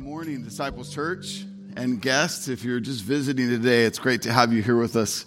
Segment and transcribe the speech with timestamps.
[0.00, 1.44] Good morning, Disciples Church
[1.76, 2.48] and guests.
[2.48, 5.26] If you're just visiting today, it's great to have you here with us.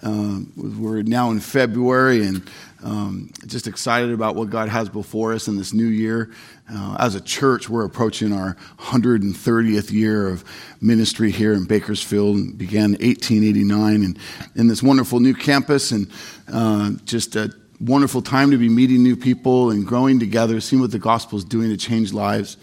[0.00, 2.50] Um, we're now in February and
[2.82, 6.30] um, just excited about what God has before us in this new year.
[6.72, 10.44] Uh, as a church, we're approaching our 130th year of
[10.80, 12.56] ministry here in Bakersfield.
[12.56, 14.18] began 1889 and
[14.54, 16.10] in this wonderful new campus and
[16.50, 20.90] uh, just a wonderful time to be meeting new people and growing together, seeing what
[20.90, 22.56] the gospel is doing to change lives.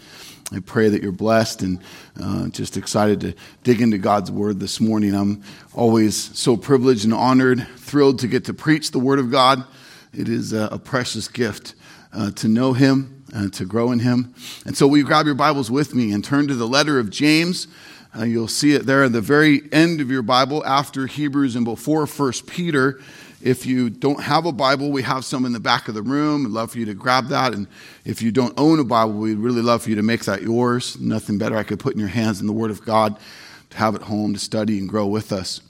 [0.52, 1.80] I pray that you're blessed and
[2.20, 5.14] uh, just excited to dig into God's word this morning.
[5.14, 5.42] I'm
[5.72, 9.64] always so privileged and honored, thrilled to get to preach the word of God.
[10.12, 11.74] It is a, a precious gift
[12.12, 14.34] uh, to know Him and to grow in Him.
[14.66, 17.10] And so, will you grab your Bibles with me and turn to the letter of
[17.10, 17.66] James?
[18.16, 21.64] Uh, you'll see it there at the very end of your Bible after Hebrews and
[21.64, 23.00] before First Peter.
[23.44, 26.46] If you don't have a Bible, we have some in the back of the room.
[26.46, 27.52] I'd love for you to grab that.
[27.52, 27.68] And
[28.06, 30.98] if you don't own a Bible, we'd really love for you to make that yours.
[30.98, 33.18] Nothing better I could put in your hands than the Word of God
[33.68, 35.60] to have at home to study and grow with us.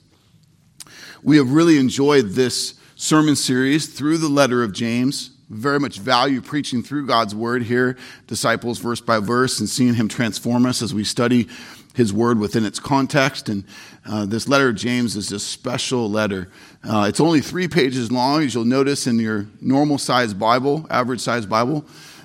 [1.25, 5.31] We have really enjoyed this sermon series through the letter of James.
[5.51, 7.97] Very much value preaching through God's Word here,
[8.29, 11.49] disciples verse by verse, and seeing Him transform us as we study
[11.95, 13.49] His Word within its context.
[13.49, 13.65] And
[14.07, 16.51] uh, this letter of James is a special letter.
[16.87, 21.21] Uh, it's only three pages long, as you'll notice in your normal size Bible, average
[21.21, 21.85] size Bible.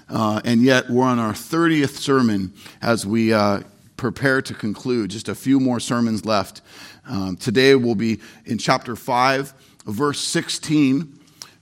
[0.09, 2.51] Uh, and yet, we're on our 30th sermon
[2.81, 3.61] as we uh,
[3.95, 5.11] prepare to conclude.
[5.11, 6.61] Just a few more sermons left.
[7.07, 9.53] Um, today, we'll be in chapter 5,
[9.85, 11.17] verse 16,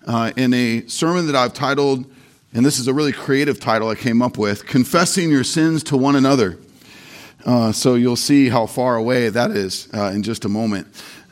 [0.07, 2.11] uh, in a sermon that I've titled,
[2.53, 5.97] and this is a really creative title I came up with Confessing Your Sins to
[5.97, 6.57] One Another.
[7.45, 10.87] Uh, so you'll see how far away that is uh, in just a moment.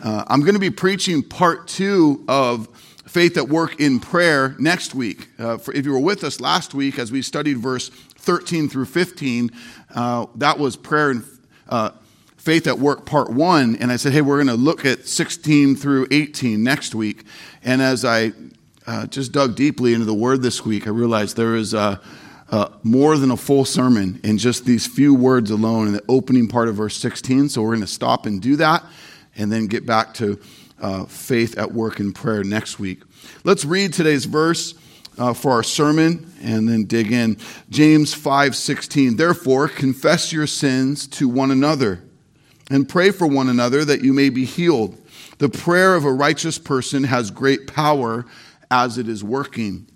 [0.06, 2.68] Uh, I'm going to be preaching part two of
[3.08, 5.30] Faith at Work in Prayer next week.
[5.40, 8.86] Uh, for, if you were with us last week as we studied verse 13 through
[8.86, 9.50] 15,
[9.96, 11.24] uh, that was prayer and
[11.70, 11.90] uh,
[12.38, 13.78] Faith at Work Part 1.
[13.78, 17.24] And I said, hey, we're going to look at 16 through 18 next week.
[17.64, 18.34] And as I
[19.10, 21.98] just dug deeply into the Word this week, I realized there is uh,
[22.84, 26.68] more than a full sermon in just these few words alone in the opening part
[26.68, 27.50] of verse 16.
[27.50, 28.84] So we're going to stop and do that
[29.38, 30.40] and then get back to
[30.82, 33.02] uh, faith at work in prayer next week.
[33.44, 34.74] Let's read today's verse.
[35.18, 37.38] Uh, for our sermon and then dig in
[37.70, 42.04] james 5.16 therefore confess your sins to one another
[42.70, 45.02] and pray for one another that you may be healed
[45.38, 48.26] the prayer of a righteous person has great power
[48.70, 49.88] as it is working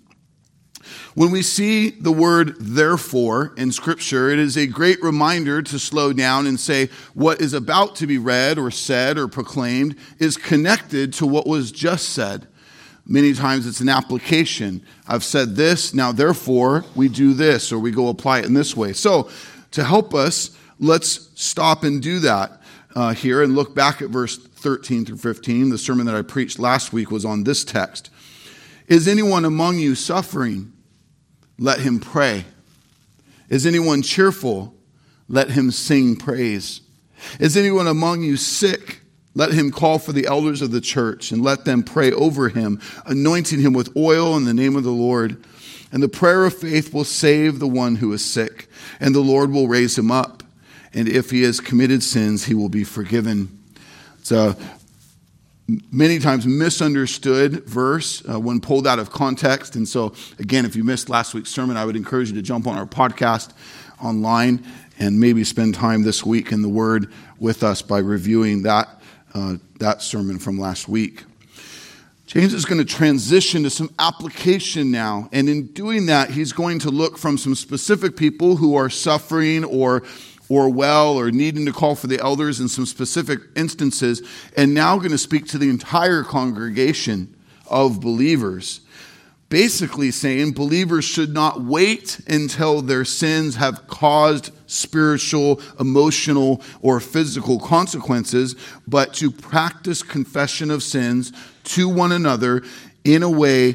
[1.14, 6.12] when we see the word therefore in Scripture, it is a great reminder to slow
[6.12, 11.12] down and say what is about to be read or said or proclaimed is connected
[11.14, 12.46] to what was just said.
[13.06, 14.84] Many times it's an application.
[15.08, 18.76] I've said this, now therefore we do this, or we go apply it in this
[18.76, 18.92] way.
[18.92, 19.30] So,
[19.72, 22.60] to help us, let's stop and do that
[22.94, 25.70] uh, here and look back at verse 13 through 15.
[25.70, 28.10] The sermon that I preached last week was on this text.
[28.88, 30.72] Is anyone among you suffering?
[31.60, 32.46] Let him pray.
[33.50, 34.74] Is anyone cheerful?
[35.28, 36.80] Let him sing praise.
[37.38, 39.02] Is anyone among you sick?
[39.34, 42.80] Let him call for the elders of the church and let them pray over him,
[43.04, 45.44] anointing him with oil in the name of the Lord.
[45.92, 49.52] And the prayer of faith will save the one who is sick, and the Lord
[49.52, 50.42] will raise him up.
[50.94, 53.60] And if he has committed sins, he will be forgiven.
[54.18, 54.56] It's a
[55.90, 59.76] many times misunderstood verse uh, when pulled out of context.
[59.76, 62.66] And so, again, if you missed last week's sermon, I would encourage you to jump
[62.66, 63.52] on our podcast
[64.02, 64.64] online
[64.98, 69.02] and maybe spend time this week in the Word with us by reviewing that,
[69.34, 71.24] uh, that sermon from last week.
[72.26, 75.28] James is going to transition to some application now.
[75.32, 79.64] And in doing that, he's going to look from some specific people who are suffering
[79.64, 80.04] or
[80.50, 84.20] or well or needing to call for the elders in some specific instances,
[84.56, 87.34] and now going to speak to the entire congregation
[87.68, 88.80] of believers.
[89.48, 97.58] Basically, saying believers should not wait until their sins have caused spiritual, emotional, or physical
[97.58, 98.54] consequences,
[98.86, 101.32] but to practice confession of sins
[101.64, 102.62] to one another
[103.04, 103.74] in a way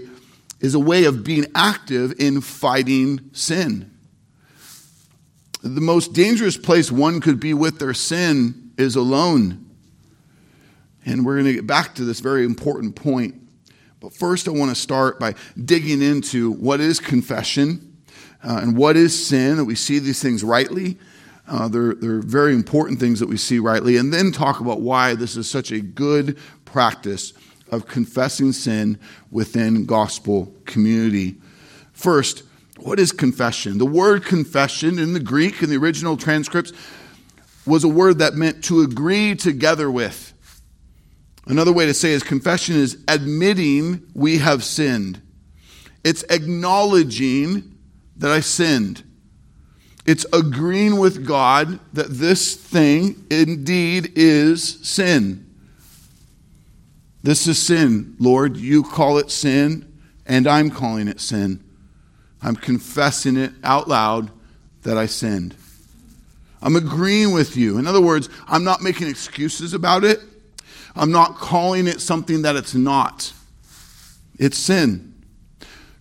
[0.61, 3.94] is a way of being active in fighting sin.
[5.65, 9.65] The most dangerous place one could be with their sin is alone.
[11.07, 13.33] And we're going to get back to this very important point.
[13.99, 15.33] But first, I want to start by
[15.63, 17.97] digging into what is confession
[18.43, 20.99] uh, and what is sin, that we see these things rightly.
[21.47, 23.97] Uh, they're, they're very important things that we see rightly.
[23.97, 27.33] And then talk about why this is such a good practice
[27.71, 28.99] of confessing sin
[29.31, 31.37] within gospel community.
[31.91, 32.43] First,
[32.77, 33.77] What is confession?
[33.77, 36.73] The word confession in the Greek, in the original transcripts,
[37.65, 40.33] was a word that meant to agree together with.
[41.47, 45.21] Another way to say is confession is admitting we have sinned.
[46.03, 47.77] It's acknowledging
[48.17, 49.03] that I sinned.
[50.05, 55.41] It's agreeing with God that this thing indeed is sin.
[57.23, 58.55] This is sin, Lord.
[58.55, 59.91] You call it sin,
[60.27, 61.64] and I'm calling it sin.
[62.45, 64.29] I'm confessing it out loud
[64.83, 65.55] that I sinned.
[66.61, 67.79] I'm agreeing with you.
[67.79, 70.19] In other words, I'm not making excuses about it.
[70.95, 73.33] I'm not calling it something that it's not.
[74.37, 75.15] It's sin.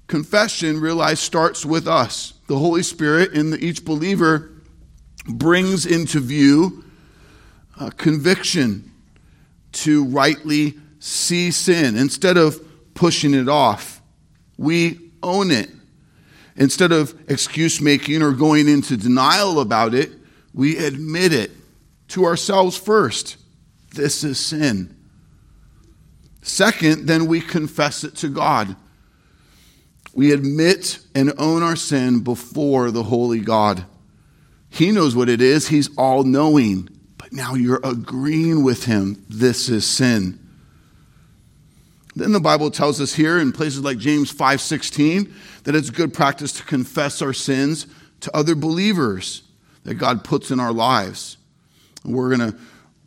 [0.07, 2.35] Confession, realize, starts with us.
[2.47, 4.51] The Holy Spirit in the, each believer
[5.27, 6.85] brings into view
[7.81, 8.93] uh, conviction
[9.73, 11.97] to rightly see sin.
[11.97, 12.61] Instead of
[12.93, 14.03] pushing it off,
[14.59, 15.71] we own it.
[16.57, 20.13] Instead of excuse making or going into denial about it,
[20.53, 21.51] we admit it
[22.09, 23.37] to ourselves first.
[23.95, 24.97] This is sin.
[26.43, 28.77] Second, then we confess it to God.
[30.15, 33.85] We admit and own our sin before the holy God.
[34.69, 36.89] He knows what it is, He's all knowing.
[37.17, 39.25] But now you're agreeing with Him.
[39.29, 40.44] This is sin.
[42.17, 45.33] Then the Bible tells us here in places like James 5:16
[45.65, 47.87] that it's good practice to confess our sins
[48.21, 49.43] to other believers
[49.85, 51.37] that God puts in our lives.
[52.05, 52.59] We're going to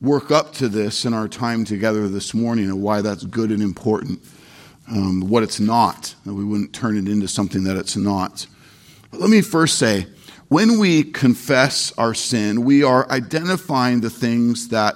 [0.01, 3.61] work up to this in our time together this morning and why that's good and
[3.61, 4.19] important.
[4.89, 8.47] Um, what it's not, that we wouldn't turn it into something that it's not.
[9.11, 10.07] But let me first say,
[10.47, 14.95] when we confess our sin, we are identifying the things that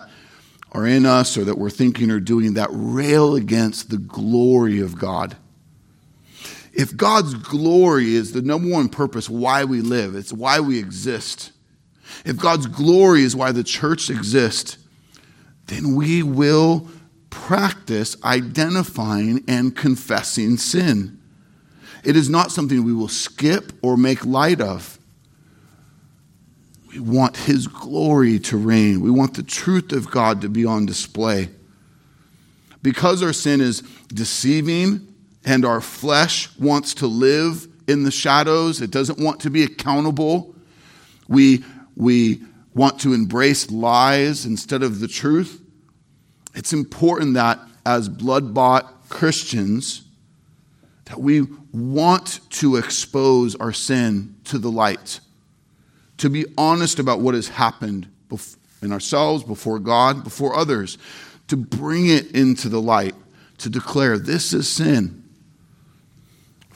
[0.71, 4.97] are in us or that we're thinking or doing that rail against the glory of
[4.97, 5.35] God.
[6.73, 11.51] If God's glory is the number one purpose why we live, it's why we exist.
[12.23, 14.77] If God's glory is why the church exists,
[15.67, 16.87] then we will
[17.29, 21.19] practice identifying and confessing sin.
[22.03, 24.97] It is not something we will skip or make light of.
[26.93, 29.01] We want His glory to reign.
[29.01, 31.49] We want the truth of God to be on display.
[32.81, 35.07] Because our sin is deceiving
[35.45, 40.55] and our flesh wants to live in the shadows, it doesn't want to be accountable.
[41.27, 41.63] We,
[41.95, 42.41] we
[42.73, 45.61] want to embrace lies instead of the truth.
[46.53, 50.03] It's important that as blood bought Christians,
[51.05, 55.19] that we want to expose our sin to the light
[56.21, 58.07] to be honest about what has happened
[58.83, 60.99] in ourselves, before God, before others,
[61.47, 63.15] to bring it into the light,
[63.57, 65.23] to declare this is sin.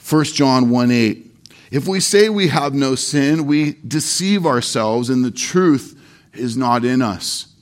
[0.08, 1.26] 1 John 1 8.
[1.70, 5.96] If we say we have no sin, we deceive ourselves and the truth
[6.32, 7.54] is not in us.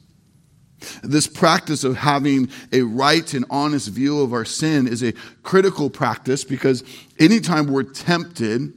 [1.02, 5.90] This practice of having a right and honest view of our sin is a critical
[5.90, 6.82] practice because
[7.18, 8.72] anytime we're tempted,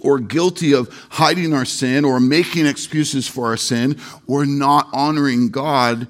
[0.00, 5.50] or guilty of hiding our sin or making excuses for our sin, we're not honoring
[5.50, 6.06] God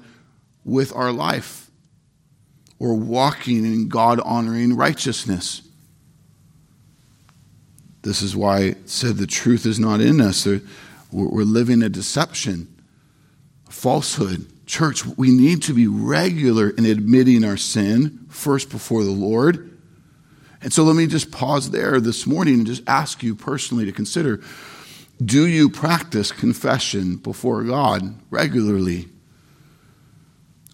[0.63, 1.69] with our life
[2.79, 5.61] or walking in God honoring righteousness.
[8.01, 10.47] This is why it said the truth is not in us.
[11.11, 12.67] We're living a deception,
[13.69, 14.47] falsehood.
[14.65, 19.70] Church, we need to be regular in admitting our sin first before the Lord
[20.61, 23.91] and so let me just pause there this morning and just ask you personally to
[23.91, 24.41] consider
[25.23, 29.07] do you practice confession before God regularly?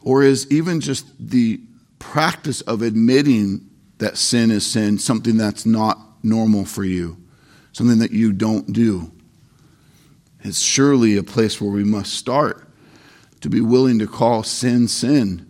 [0.01, 1.59] Or is even just the
[1.99, 7.17] practice of admitting that sin is sin something that's not normal for you,
[7.73, 9.11] something that you don't do?
[10.41, 12.69] It's surely a place where we must start
[13.41, 15.46] to be willing to call sin sin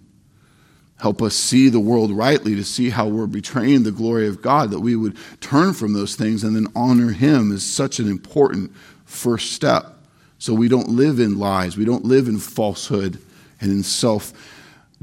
[1.00, 4.72] Help us see the world rightly, to see how we're betraying the glory of God,
[4.72, 8.72] that we would turn from those things and then honor Him is such an important
[9.06, 9.94] first step.
[10.40, 13.20] So we don't live in lies, we don't live in falsehood
[13.62, 14.34] and in self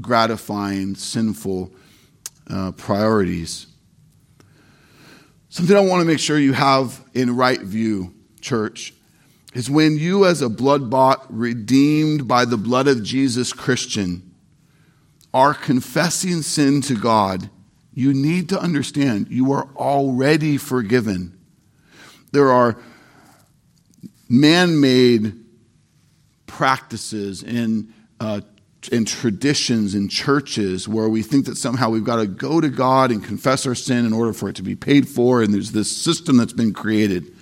[0.01, 1.71] gratifying, sinful
[2.49, 3.67] uh, priorities.
[5.49, 8.93] Something I want to make sure you have in right view, church,
[9.53, 14.34] is when you, as a blood bought, redeemed by the blood of Jesus Christian,
[15.35, 17.49] are confessing sin to God,
[17.93, 21.37] you need to understand you are already forgiven.
[22.31, 22.77] There are
[24.29, 25.35] man made
[26.47, 28.39] practices and, uh,
[28.93, 33.11] and traditions in churches where we think that somehow we've got to go to God
[33.11, 35.91] and confess our sin in order for it to be paid for, and there's this
[35.91, 37.35] system that's been created.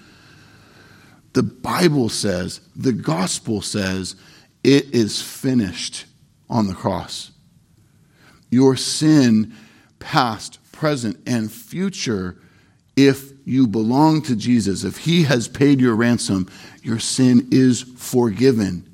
[1.33, 4.15] The Bible says, the gospel says,
[4.63, 6.05] it is finished
[6.49, 7.32] on the cross.
[8.53, 9.55] Your sin,
[9.97, 12.37] past, present, and future,
[12.95, 16.47] if you belong to Jesus, if He has paid your ransom,
[16.83, 18.87] your sin is forgiven.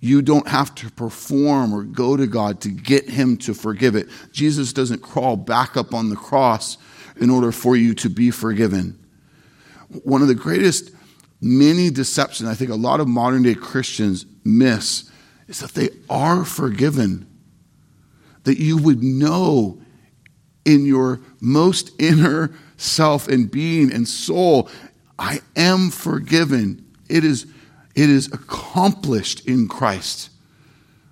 [0.00, 4.08] You don't have to perform or go to God to get Him to forgive it.
[4.30, 6.76] Jesus doesn't crawl back up on the cross
[7.16, 8.98] in order for you to be forgiven.
[10.04, 10.90] One of the greatest
[11.40, 15.10] many deceptions I think a lot of modern day Christians miss
[15.48, 17.25] is that they are forgiven.
[18.46, 19.78] That you would know
[20.64, 24.68] in your most inner self and being and soul,
[25.18, 26.84] I am forgiven.
[27.08, 27.46] It is,
[27.94, 30.30] it is accomplished in Christ.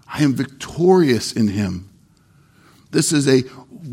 [0.06, 1.88] I am victorious in Him.
[2.90, 3.42] This is a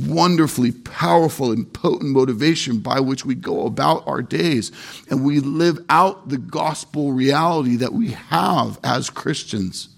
[0.08, 4.72] wonderfully powerful and potent motivation by which we go about our days
[5.10, 9.90] and we live out the gospel reality that we have as Christians.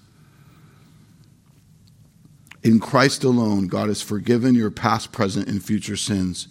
[2.64, 6.48] In Christ alone, God has forgiven your past, present, and future sins.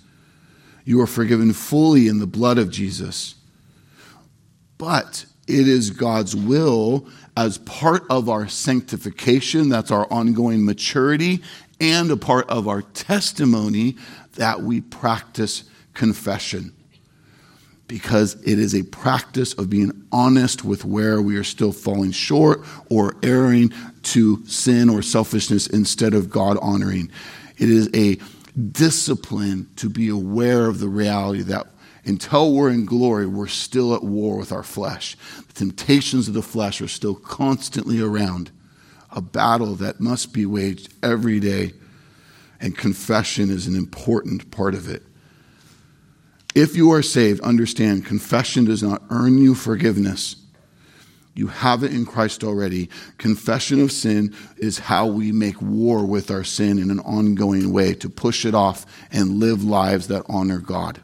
[0.84, 3.36] You are forgiven fully in the blood of Jesus.
[4.76, 11.42] But it is God's will as part of our sanctification, that's our ongoing maturity,
[11.80, 13.96] and a part of our testimony
[14.34, 15.64] that we practice
[15.94, 16.74] confession.
[17.88, 22.62] Because it is a practice of being honest with where we are still falling short
[22.88, 23.72] or erring
[24.02, 27.10] to sin or selfishness instead of God honoring.
[27.58, 28.18] It is a
[28.70, 31.66] discipline to be aware of the reality that
[32.04, 35.16] until we're in glory, we're still at war with our flesh.
[35.48, 38.50] The temptations of the flesh are still constantly around,
[39.10, 41.74] a battle that must be waged every day,
[42.60, 45.02] and confession is an important part of it.
[46.54, 50.36] If you are saved, understand confession does not earn you forgiveness.
[51.34, 52.90] You have it in Christ already.
[53.16, 57.94] Confession of sin is how we make war with our sin in an ongoing way
[57.94, 61.00] to push it off and live lives that honor God.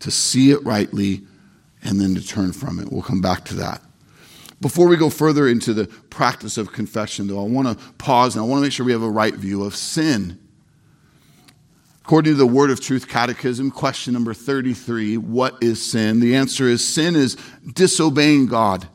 [0.00, 1.22] To see it rightly
[1.82, 2.90] and then to turn from it.
[2.90, 3.82] We'll come back to that.
[4.60, 8.44] Before we go further into the practice of confession, though, I want to pause and
[8.44, 10.38] I want to make sure we have a right view of sin.
[12.08, 16.20] According to the Word of Truth Catechism, question number 33 What is sin?
[16.20, 17.36] The answer is sin is
[17.74, 18.88] disobeying God.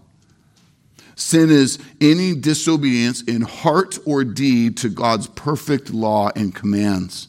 [1.14, 7.28] Sin is any disobedience in heart or deed to God's perfect law and commands.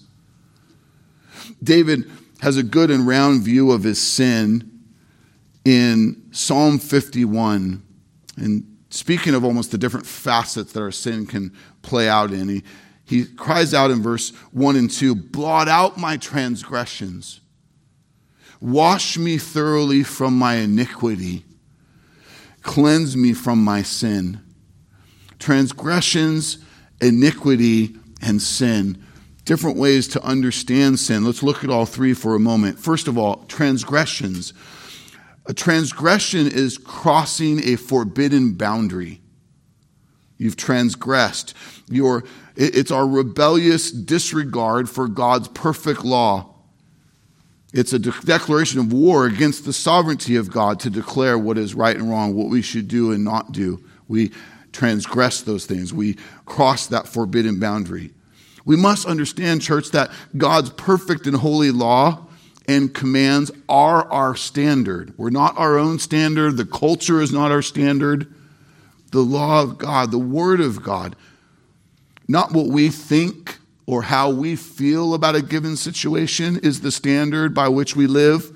[1.62, 2.10] David
[2.40, 4.80] has a good and round view of his sin
[5.66, 7.82] in Psalm 51.
[8.38, 12.64] And speaking of almost the different facets that our sin can play out in, he
[13.04, 17.40] he cries out in verse 1 and 2 Blot out my transgressions,
[18.60, 21.44] wash me thoroughly from my iniquity,
[22.62, 24.40] cleanse me from my sin.
[25.38, 26.58] Transgressions,
[27.02, 29.04] iniquity, and sin.
[29.44, 31.24] Different ways to understand sin.
[31.24, 32.78] Let's look at all three for a moment.
[32.78, 34.54] First of all, transgressions.
[35.44, 39.20] A transgression is crossing a forbidden boundary.
[40.38, 41.54] You've transgressed.
[41.90, 42.24] You're
[42.56, 46.54] it's our rebellious disregard for God's perfect law.
[47.72, 51.74] It's a de- declaration of war against the sovereignty of God to declare what is
[51.74, 53.82] right and wrong, what we should do and not do.
[54.06, 54.30] We
[54.70, 58.10] transgress those things, we cross that forbidden boundary.
[58.64, 62.26] We must understand, church, that God's perfect and holy law
[62.66, 65.12] and commands are our standard.
[65.18, 68.32] We're not our own standard, the culture is not our standard.
[69.10, 71.14] The law of God, the Word of God,
[72.28, 77.54] not what we think or how we feel about a given situation is the standard
[77.54, 78.50] by which we live.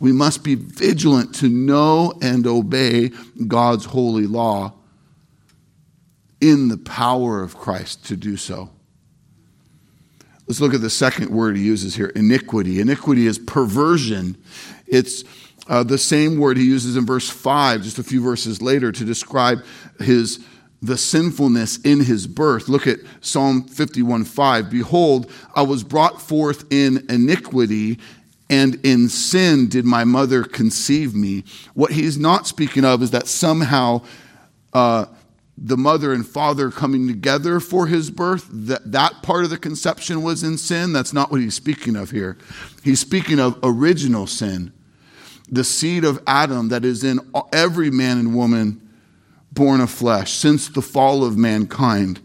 [0.00, 3.10] We must be vigilant to know and obey
[3.46, 4.74] God's holy law
[6.40, 8.70] in the power of Christ to do so.
[10.46, 12.80] Let's look at the second word he uses here iniquity.
[12.80, 14.36] Iniquity is perversion.
[14.86, 15.24] It's
[15.68, 19.04] uh, the same word he uses in verse 5, just a few verses later, to
[19.04, 19.62] describe
[20.00, 20.42] his
[20.80, 22.68] the sinfulness in his birth.
[22.68, 24.70] Look at Psalm 51 5.
[24.70, 27.98] Behold, I was brought forth in iniquity,
[28.48, 31.44] and in sin did my mother conceive me.
[31.74, 34.02] What he's not speaking of is that somehow
[34.72, 35.06] uh,
[35.60, 40.22] the mother and father coming together for his birth, that, that part of the conception
[40.22, 40.92] was in sin.
[40.92, 42.38] That's not what he's speaking of here.
[42.84, 44.72] He's speaking of original sin,
[45.50, 47.18] the seed of Adam that is in
[47.52, 48.87] every man and woman
[49.58, 52.20] born of flesh, since the fall of mankind.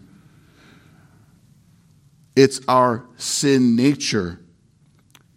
[2.36, 4.40] It's our sin nature.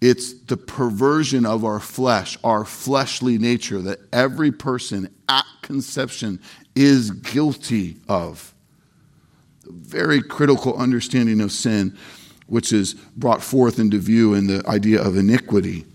[0.03, 6.39] It's the perversion of our flesh, our fleshly nature that every person at conception
[6.75, 8.55] is guilty of.
[9.65, 11.97] Very critical understanding of sin,
[12.47, 15.87] which is brought forth into view in the idea of iniquity.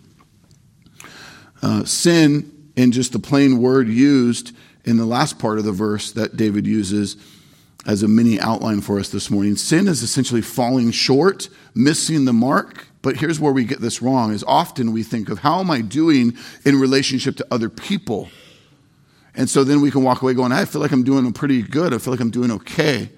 [1.62, 6.12] Uh, sin, in just the plain word used in the last part of the verse
[6.14, 7.18] that David uses
[7.86, 12.34] as a mini outline for us this morning, sin is essentially falling short, missing the
[12.34, 12.88] mark.
[13.02, 15.82] But here's where we get this wrong is often we think of how am I
[15.82, 18.30] doing in relationship to other people?
[19.34, 21.94] And so then we can walk away going, I feel like I'm doing pretty good.
[21.94, 23.10] I feel like I'm doing okay.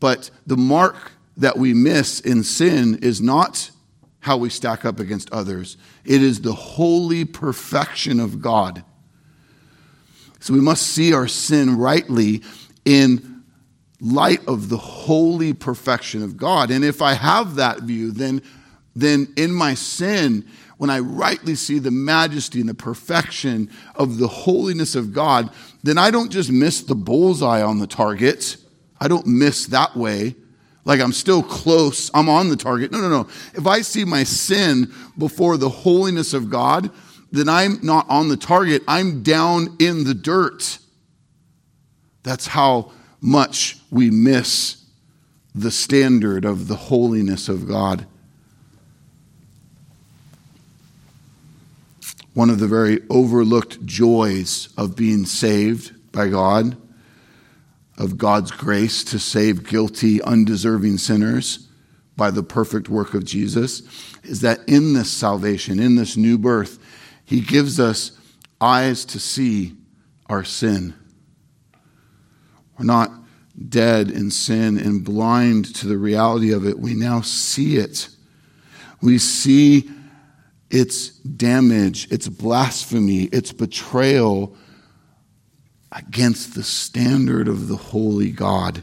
[0.00, 3.70] But the mark that we miss in sin is not
[4.20, 8.82] how we stack up against others, it is the holy perfection of God.
[10.44, 12.42] So we must see our sin rightly
[12.84, 13.42] in
[13.98, 16.70] light of the holy perfection of God.
[16.70, 18.42] And if I have that view, then,
[18.94, 20.46] then in my sin,
[20.76, 25.48] when I rightly see the majesty and the perfection of the holiness of God,
[25.82, 28.58] then I don't just miss the bullseye on the target.
[29.00, 30.34] I don't miss that way
[30.84, 32.92] like I'm still close, I'm on the target.
[32.92, 33.28] No, no, no.
[33.54, 36.90] If I see my sin before the holiness of God,
[37.34, 40.78] then I'm not on the target, I'm down in the dirt.
[42.22, 44.84] That's how much we miss
[45.54, 48.06] the standard of the holiness of God.
[52.34, 56.76] One of the very overlooked joys of being saved by God
[57.96, 61.68] of God's grace to save guilty, undeserving sinners
[62.16, 63.82] by the perfect work of Jesus
[64.22, 66.78] is that in this salvation, in this new birth,
[67.24, 68.12] He gives us
[68.60, 69.76] eyes to see
[70.26, 70.94] our sin.
[72.78, 73.10] We're not
[73.68, 76.78] dead in sin and blind to the reality of it.
[76.78, 78.08] We now see it.
[79.00, 79.90] We see
[80.70, 84.56] its damage, its blasphemy, its betrayal
[85.92, 88.82] against the standard of the holy God.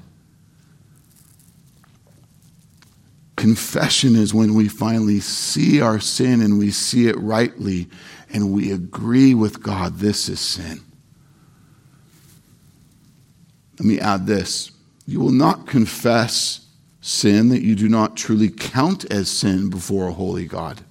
[3.36, 7.90] Confession is when we finally see our sin and we see it rightly
[8.34, 10.82] and we agree with God this is sin.
[13.80, 14.72] Let me add this
[15.06, 16.68] you will not confess
[17.02, 20.82] sin that you do not truly count as sin before a holy God.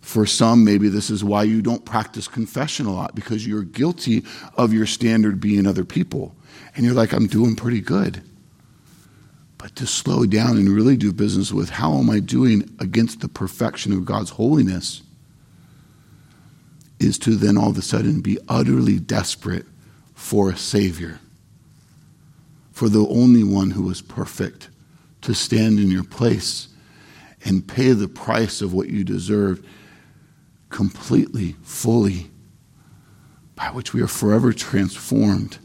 [0.00, 4.24] For some, maybe this is why you don't practice confession a lot because you're guilty
[4.54, 6.34] of your standard being other people.
[6.74, 8.22] And you're like, I'm doing pretty good.
[9.60, 13.28] But to slow down and really do business with how am I doing against the
[13.28, 15.02] perfection of God's holiness
[16.98, 19.66] is to then all of a sudden be utterly desperate
[20.14, 21.20] for a Savior,
[22.72, 24.70] for the only one who is perfect,
[25.22, 26.68] to stand in your place
[27.44, 29.66] and pay the price of what you deserve
[30.70, 32.30] completely, fully,
[33.56, 35.58] by which we are forever transformed.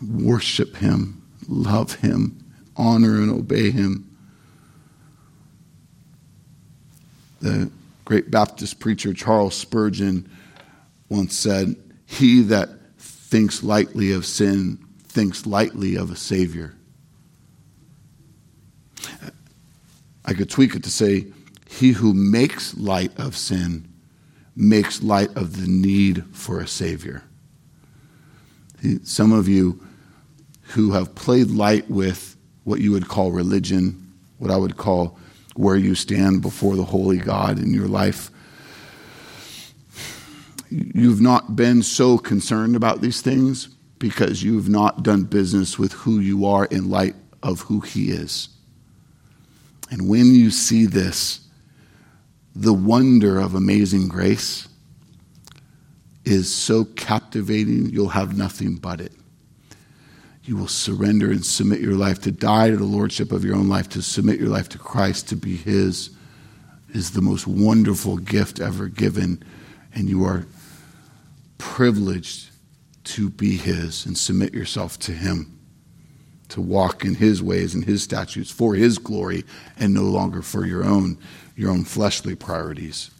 [0.00, 2.42] Worship Him, love Him,
[2.76, 4.10] honor and obey Him.
[7.40, 7.70] The
[8.04, 10.30] great Baptist preacher Charles Spurgeon
[11.08, 16.74] once said, He that thinks lightly of sin thinks lightly of a Savior.
[20.24, 21.26] I could tweak it to say,
[21.68, 23.88] he who makes light of sin
[24.54, 27.22] makes light of the need for a Savior.
[29.02, 29.80] Some of you
[30.62, 32.35] who have played light with
[32.66, 35.16] what you would call religion, what I would call
[35.54, 38.28] where you stand before the holy God in your life,
[40.68, 43.68] you've not been so concerned about these things
[44.00, 48.48] because you've not done business with who you are in light of who He is.
[49.88, 51.46] And when you see this,
[52.56, 54.66] the wonder of amazing grace
[56.24, 59.12] is so captivating, you'll have nothing but it.
[60.46, 63.68] You will surrender and submit your life to die to the lordship of your own
[63.68, 66.10] life, to submit your life to Christ, to be His,
[66.94, 69.42] is the most wonderful gift ever given.
[69.92, 70.46] And you are
[71.58, 72.50] privileged
[73.04, 75.58] to be His and submit yourself to Him,
[76.50, 79.44] to walk in His ways and His statutes for His glory
[79.76, 81.18] and no longer for your own
[81.56, 83.10] your own fleshly priorities.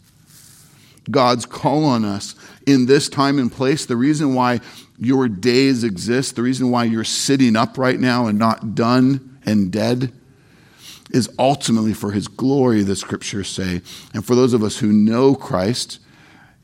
[1.09, 2.35] God's call on us
[2.67, 4.59] in this time and place, the reason why
[4.99, 9.71] your days exist, the reason why you're sitting up right now and not done and
[9.71, 10.11] dead,
[11.11, 13.81] is ultimately for his glory, the scriptures say.
[14.13, 15.99] And for those of us who know Christ,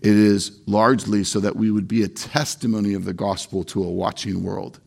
[0.01, 3.89] it is largely so that we would be a testimony of the gospel to a
[3.89, 4.81] watching world.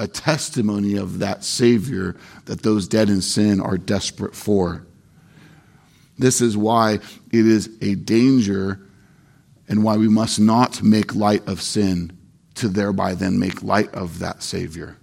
[0.00, 4.86] a testimony of that Savior that those dead in sin are desperate for.
[6.18, 8.80] This is why it is a danger
[9.70, 12.12] and why we must not make light of sin
[12.56, 14.96] to thereby then make light of that Savior.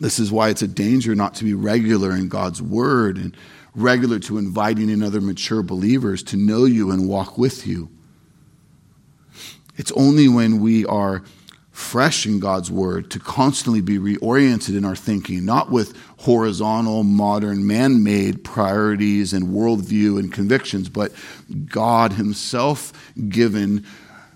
[0.00, 3.36] This is why it's a danger not to be regular in God's Word and
[3.74, 7.88] regular to inviting in other mature believers to know you and walk with you.
[9.76, 11.22] It's only when we are
[11.78, 17.66] fresh in God's Word to constantly be reoriented in our thinking, not with horizontal, modern,
[17.66, 21.12] man made priorities and worldview and convictions, but
[21.66, 22.92] God Himself
[23.28, 23.86] given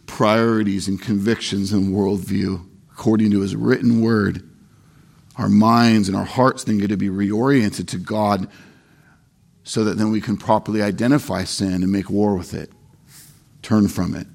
[0.07, 4.49] priorities and convictions and worldview according to His written Word.
[5.37, 8.49] Our minds and our hearts then get to be reoriented to God
[9.65, 12.71] so that then we can properly identify sin and make war with it,
[13.63, 14.29] turn from it.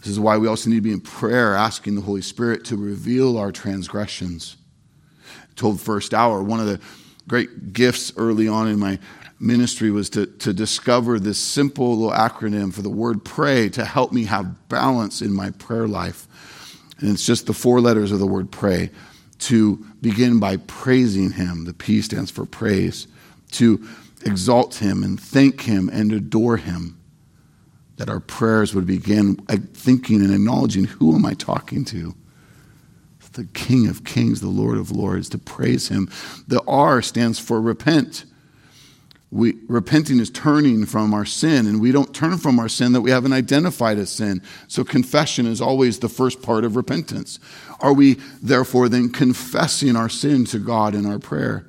[0.00, 2.76] This is why we also need to be in prayer, asking the Holy Spirit to
[2.76, 4.56] reveal our transgressions.
[5.28, 6.80] I told first hour, one of the
[7.28, 8.98] great gifts early on in my
[9.38, 14.12] ministry was to, to discover this simple little acronym for the word pray to help
[14.12, 16.26] me have balance in my prayer life.
[16.98, 18.90] And it's just the four letters of the word pray
[19.40, 21.64] to begin by praising Him.
[21.64, 23.06] The P stands for praise
[23.52, 23.86] to
[24.24, 26.99] exalt him and thank him and adore him.
[28.00, 32.14] That our prayers would begin uh, thinking and acknowledging who am I talking to?
[33.34, 36.10] The King of Kings, the Lord of Lords, to praise him.
[36.48, 38.24] The R stands for repent.
[39.30, 43.02] We, repenting is turning from our sin, and we don't turn from our sin that
[43.02, 44.40] we haven't identified as sin.
[44.66, 47.38] So, confession is always the first part of repentance.
[47.80, 51.66] Are we, therefore, then confessing our sin to God in our prayer?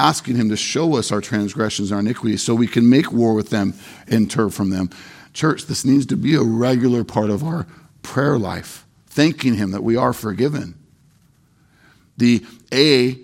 [0.00, 3.50] asking Him to show us our transgressions our iniquities so we can make war with
[3.50, 3.74] them
[4.06, 4.90] and turn from them.
[5.32, 7.66] Church, this needs to be a regular part of our
[8.02, 10.74] prayer life, thanking Him that we are forgiven.
[12.16, 13.18] The A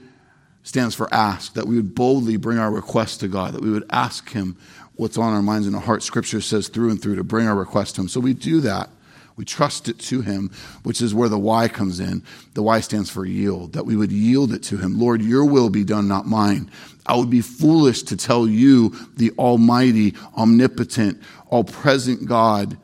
[0.62, 3.86] stands for ask, that we would boldly bring our requests to God, that we would
[3.90, 4.56] ask Him
[4.96, 6.04] what's on our minds and our hearts.
[6.04, 8.08] Scripture says through and through to bring our request to Him.
[8.08, 8.88] So we do that.
[9.36, 10.50] We trust it to him,
[10.84, 12.22] which is where the Y comes in.
[12.54, 14.98] The Y stands for yield, that we would yield it to him.
[14.98, 16.70] Lord, your will be done, not mine.
[17.06, 21.20] I would be foolish to tell you, the almighty, omnipotent,
[21.54, 22.76] all present God,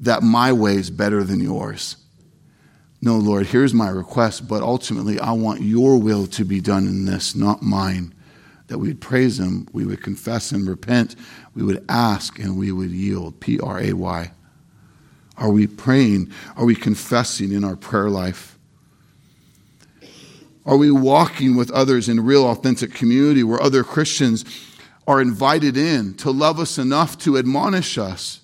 [0.00, 1.96] that my way is better than yours.
[3.02, 7.04] No, Lord, here's my request, but ultimately I want your will to be done in
[7.04, 8.14] this, not mine.
[8.68, 11.14] That we would praise him, we would confess and repent,
[11.54, 13.38] we would ask, and we would yield.
[13.38, 14.30] P R A Y.
[15.36, 16.32] Are we praying?
[16.56, 18.56] Are we confessing in our prayer life?
[20.64, 24.46] Are we walking with others in real, authentic community where other Christians
[25.06, 28.40] are invited in to love us enough to admonish us?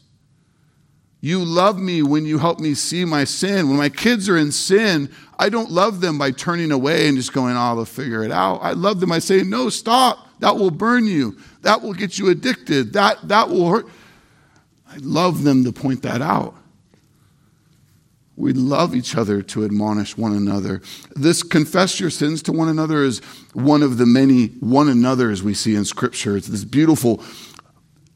[1.21, 3.68] You love me when you help me see my sin.
[3.68, 7.33] When my kids are in sin, I don't love them by turning away and just
[7.33, 8.59] going, oh, they'll figure it out.
[8.59, 10.27] I love them by saying, no, stop.
[10.38, 11.37] That will burn you.
[11.62, 12.92] That will get you addicted.
[12.92, 13.87] That, that will hurt.
[14.88, 16.55] I love them to point that out.
[18.38, 20.81] We love each other to admonish one another.
[21.16, 23.18] This confess your sins to one another is
[23.53, 26.37] one of the many one another's we see in Scripture.
[26.37, 27.20] It's this beautiful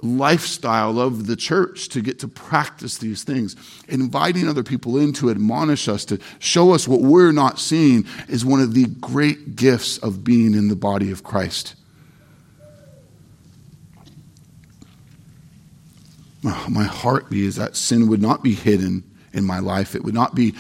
[0.01, 3.57] lifestyle of the church to get to practice these things.
[3.89, 8.45] Inviting other people in to admonish us, to show us what we're not seeing, is
[8.45, 11.75] one of the great gifts of being in the body of Christ.
[16.45, 19.03] Ah, my heartbeat is that sin would not be hidden
[19.33, 19.95] in my life.
[19.95, 20.55] It would not be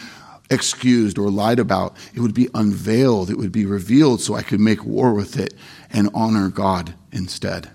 [0.50, 1.96] excused or lied about.
[2.14, 3.30] It would be unveiled.
[3.30, 5.54] It would be revealed so I could make war with it
[5.90, 7.70] and honor God instead.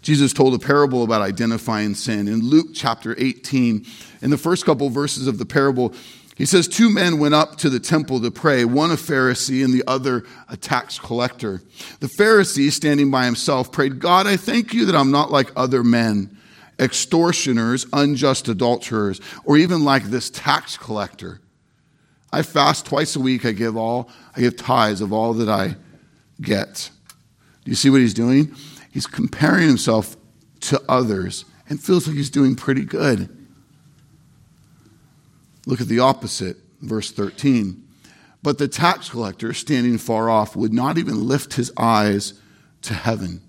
[0.00, 2.28] Jesus told a parable about identifying sin.
[2.28, 3.84] In Luke chapter 18,
[4.22, 5.94] in the first couple verses of the parable,
[6.34, 9.74] he says, Two men went up to the temple to pray, one a Pharisee and
[9.74, 11.60] the other a tax collector.
[12.00, 15.84] The Pharisee, standing by himself, prayed, God, I thank you that I'm not like other
[15.84, 16.37] men
[16.78, 21.40] extortioners, unjust adulterers, or even like this tax collector.
[22.32, 23.44] I fast twice a week.
[23.44, 25.76] I give all, I give tithes of all that I
[26.40, 26.90] get.
[27.64, 28.54] Do you see what he's doing?
[28.92, 30.16] He's comparing himself
[30.60, 33.34] to others and feels like he's doing pretty good.
[35.66, 37.84] Look at the opposite, verse 13.
[38.42, 42.40] But the tax collector, standing far off, would not even lift his eyes
[42.82, 43.42] to heaven,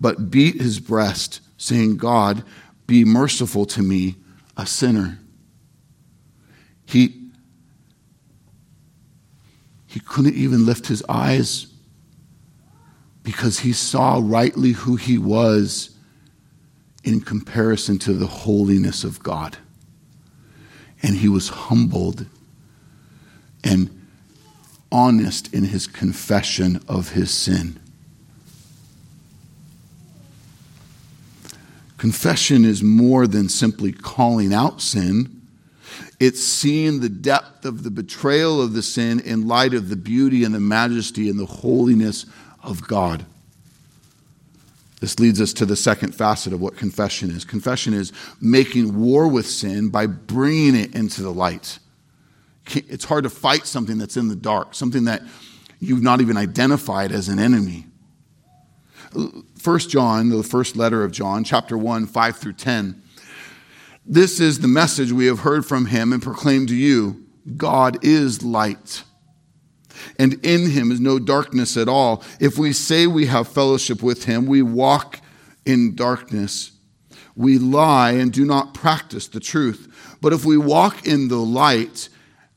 [0.00, 2.44] but beat his breast saying, God,
[2.86, 4.16] be merciful to me,
[4.56, 5.18] a sinner.
[6.84, 7.30] He,
[9.86, 11.66] he couldn't even lift his eyes
[13.22, 15.96] because he saw rightly who he was
[17.02, 19.56] in comparison to the holiness of God.
[21.02, 22.26] and he was humbled
[23.62, 23.90] and
[24.90, 27.78] honest in his confession of his sin.
[31.96, 35.42] Confession is more than simply calling out sin.
[36.20, 40.44] It's seeing the depth of the betrayal of the sin in light of the beauty
[40.44, 42.26] and the majesty and the holiness
[42.62, 43.24] of God.
[45.00, 47.44] This leads us to the second facet of what confession is.
[47.44, 51.78] Confession is making war with sin by bringing it into the light.
[52.74, 55.22] It's hard to fight something that's in the dark, something that
[55.80, 57.86] you've not even identified as an enemy.
[59.66, 63.02] First John, the first letter of John, chapter 1, 5 through 10.
[64.06, 67.26] This is the message we have heard from him and proclaimed to you
[67.56, 69.02] God is light,
[70.20, 72.22] and in him is no darkness at all.
[72.38, 75.20] If we say we have fellowship with him, we walk
[75.64, 76.70] in darkness.
[77.34, 80.16] We lie and do not practice the truth.
[80.20, 82.08] But if we walk in the light,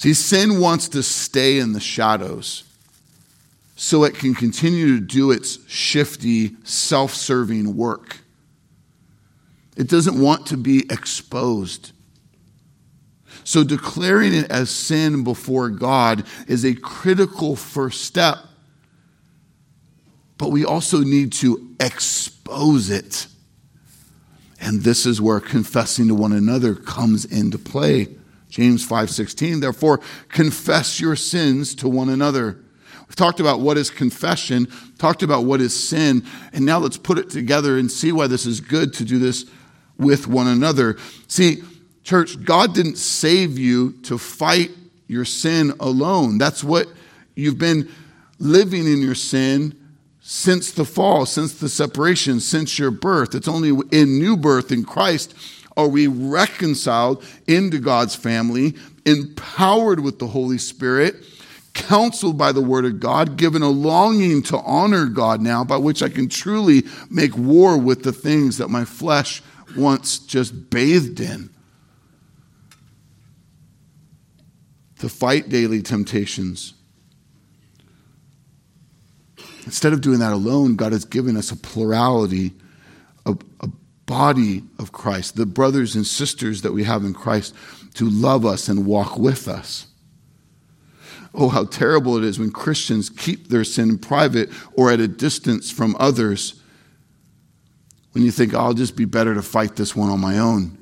[0.00, 2.64] See, sin wants to stay in the shadows
[3.76, 8.16] so it can continue to do its shifty, self serving work.
[9.76, 11.92] It doesn't want to be exposed.
[13.44, 18.38] So, declaring it as sin before God is a critical first step.
[20.38, 23.26] But we also need to expose it.
[24.62, 28.08] And this is where confessing to one another comes into play.
[28.50, 32.58] James 5:16 Therefore confess your sins to one another.
[33.08, 37.18] We've talked about what is confession, talked about what is sin, and now let's put
[37.18, 39.46] it together and see why this is good to do this
[39.98, 40.96] with one another.
[41.26, 41.62] See,
[42.04, 44.70] church, God didn't save you to fight
[45.08, 46.38] your sin alone.
[46.38, 46.86] That's what
[47.34, 47.88] you've been
[48.38, 49.76] living in your sin
[50.20, 53.34] since the fall, since the separation, since your birth.
[53.34, 55.34] It's only in new birth in Christ
[55.76, 58.74] are we reconciled into God's family,
[59.06, 61.16] empowered with the Holy Spirit,
[61.72, 66.02] counseled by the Word of God, given a longing to honor God now, by which
[66.02, 69.42] I can truly make war with the things that my flesh
[69.76, 71.50] once just bathed in.
[74.98, 76.74] To fight daily temptations.
[79.64, 82.52] Instead of doing that alone, God has given us a plurality,
[83.24, 83.68] a, a
[84.10, 87.54] body of Christ, the brothers and sisters that we have in Christ,
[87.94, 89.86] to love us and walk with us.
[91.32, 95.70] Oh, how terrible it is when Christians keep their sin private or at a distance
[95.70, 96.60] from others.
[98.10, 100.76] When you think, I'll just be better to fight this one on my own.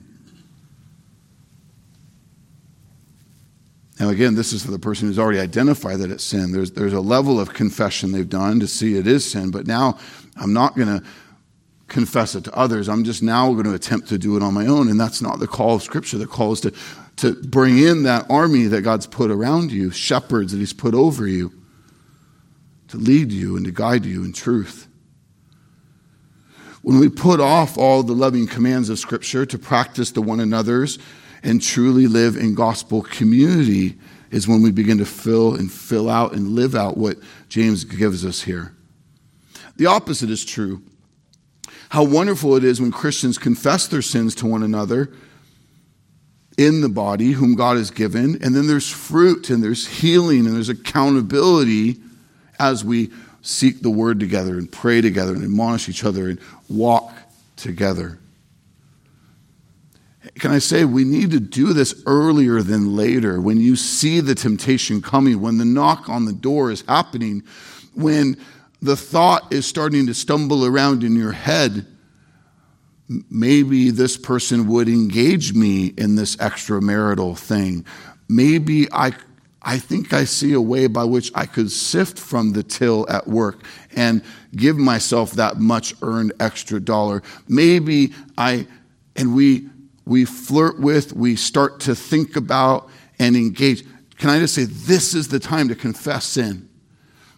[4.01, 6.53] Now, again, this is for the person who's already identified that it's sin.
[6.53, 9.99] There's, there's a level of confession they've done to see it is sin, but now
[10.41, 11.05] I'm not going to
[11.89, 12.89] confess it to others.
[12.89, 14.89] I'm just now going to attempt to do it on my own.
[14.89, 16.19] And that's not the call of Scripture.
[16.19, 16.73] The call is to,
[17.17, 21.27] to bring in that army that God's put around you, shepherds that He's put over
[21.27, 21.53] you,
[22.89, 24.87] to lead you and to guide you in truth.
[26.83, 30.99] When we put off all the loving commands of Scripture to practice the one another's
[31.43, 33.97] and truly live in gospel community,
[34.31, 37.17] is when we begin to fill and fill out and live out what
[37.49, 38.75] James gives us here.
[39.77, 40.83] The opposite is true.
[41.91, 45.11] How wonderful it is when Christians confess their sins to one another
[46.59, 50.55] in the body whom God has given, and then there's fruit and there's healing and
[50.55, 51.99] there's accountability
[52.59, 53.11] as we
[53.43, 57.13] seek the word together and pray together and admonish each other and walk
[57.57, 58.19] together.
[60.35, 64.35] Can I say we need to do this earlier than later when you see the
[64.35, 67.43] temptation coming, when the knock on the door is happening,
[67.95, 68.37] when
[68.81, 71.87] the thought is starting to stumble around in your head
[73.31, 77.85] maybe this person would engage me in this extramarital thing.
[78.29, 79.13] Maybe I,
[79.63, 83.27] I think I see a way by which I could sift from the till at
[83.27, 83.63] work
[83.97, 84.23] and
[84.55, 87.23] give myself that much earned extra dollar.
[87.49, 88.67] Maybe I,
[89.17, 89.69] and we,
[90.05, 93.85] we flirt with, we start to think about and engage.
[94.19, 96.69] Can I just say, this is the time to confess sin?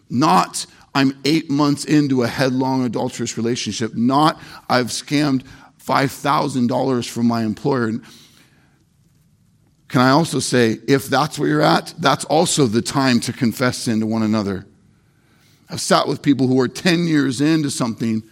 [0.09, 3.95] Not, I'm eight months into a headlong adulterous relationship.
[3.95, 5.45] Not I've scammed
[5.85, 7.93] $5,000 from my employer.
[9.89, 13.79] can I also say, if that's where you're at, that's also the time to confess
[13.79, 14.67] sin to one another.
[15.69, 18.23] I've sat with people who are 10 years into something,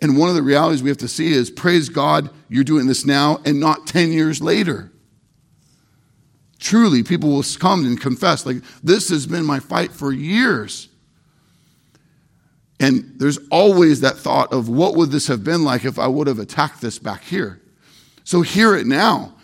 [0.00, 3.04] and one of the realities we have to see is praise God, you're doing this
[3.04, 4.90] now and not 10 years later.
[6.58, 10.88] Truly, people will come and confess, like, this has been my fight for years.
[12.78, 16.26] And there's always that thought of what would this have been like if I would
[16.26, 17.60] have attacked this back here?
[18.24, 19.34] So hear it now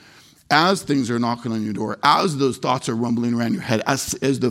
[0.50, 3.82] as things are knocking on your door, as those thoughts are rumbling around your head,
[3.86, 4.50] as, as the,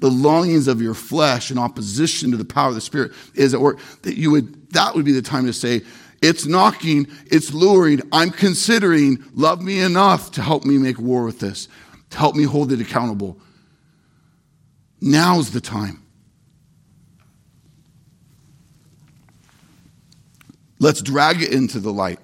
[0.00, 3.60] the longings of your flesh in opposition to the power of the Spirit is at
[3.60, 5.82] work, that you would, that would be the time to say,
[6.20, 8.00] it's knocking, it's luring.
[8.10, 11.68] I'm considering, love me enough to help me make war with this,
[12.10, 13.38] to help me hold it accountable.
[15.00, 16.02] Now's the time.
[20.78, 22.18] Let's drag it into the light.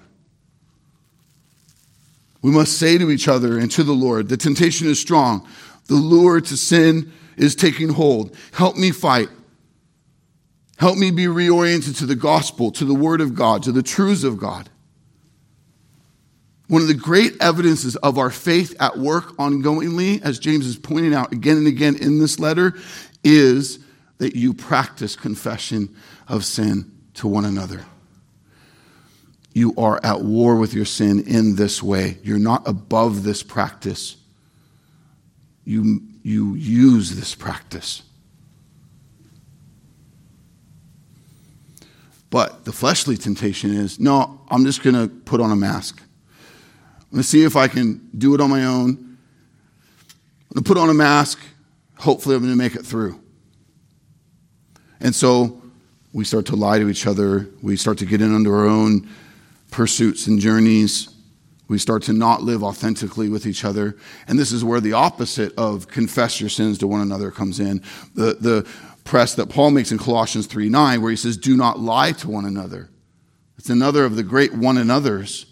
[2.43, 5.47] We must say to each other and to the Lord, the temptation is strong.
[5.87, 8.37] The lure to sin is taking hold.
[8.53, 9.29] Help me fight.
[10.77, 14.25] Help me be reoriented to the gospel, to the word of God, to the truths
[14.25, 14.69] of God.
[16.67, 21.15] One of the great evidences of our faith at work ongoingly, as James is pointing
[21.15, 22.75] out again and again in this letter,
[23.23, 23.79] is
[24.19, 25.95] that you practice confession
[26.27, 27.85] of sin to one another
[29.55, 32.19] you are at war with your sin in this way.
[32.23, 34.17] You're not above this practice.
[35.65, 38.03] You, you use this practice.
[42.31, 46.01] But the fleshly temptation is no, I'm just going to put on a mask.
[46.01, 48.89] I'm going to see if I can do it on my own.
[48.89, 51.39] I'm going to put on a mask.
[51.99, 53.21] Hopefully, I'm going to make it through.
[54.99, 55.61] And so
[56.15, 57.51] we start to lie to each other.
[57.61, 59.11] We start to get in under our own
[59.73, 61.09] pursuits and journeys.
[61.67, 63.97] We start to not live authentically with each other.
[64.29, 67.83] And this is where the opposite of confess your sins to one another comes in.
[68.15, 68.69] The, the
[69.05, 72.29] press that Paul makes in Colossians 3 9, where he says, Do not lie to
[72.29, 72.91] one another.
[73.59, 75.47] It's another of the great one another's.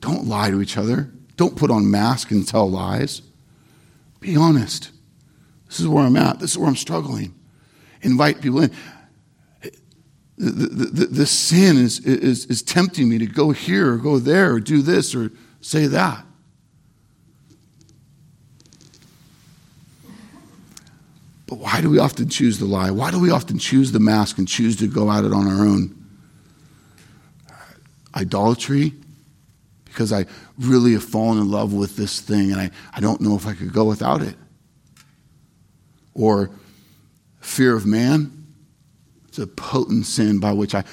[0.00, 1.10] Don't lie to each other.
[1.36, 3.22] Don't put on masks and tell lies.
[4.20, 4.90] Be honest.
[5.66, 6.38] This is where I'm at.
[6.38, 7.34] This is where I'm struggling.
[8.02, 8.72] Invite people in
[10.38, 14.82] the, sin is, is, is tempting me to go here or go there or do
[14.82, 16.24] this or say that.
[21.46, 22.90] But why do we often choose the lie?
[22.90, 25.66] Why do we often choose the mask and choose to go at it on our
[25.66, 25.94] own?
[28.14, 28.92] Idolatry,
[29.86, 30.26] because I
[30.58, 33.54] really have fallen in love with this thing and I, I don't know if I
[33.54, 34.36] could go without it.
[36.14, 36.50] Or
[37.40, 38.37] fear of man,
[39.38, 40.84] it's a potent sin by which I,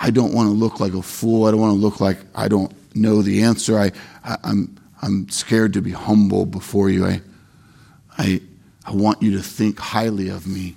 [0.00, 1.46] I don't want to look like a fool.
[1.46, 3.78] I don't want to look like I don't know the answer.
[3.78, 3.90] I,
[4.24, 7.06] I, am I'm, I'm scared to be humble before you.
[7.06, 7.20] I,
[8.16, 8.40] I,
[8.84, 10.76] I want you to think highly of me.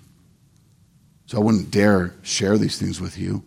[1.28, 3.44] So I wouldn't dare share these things with you.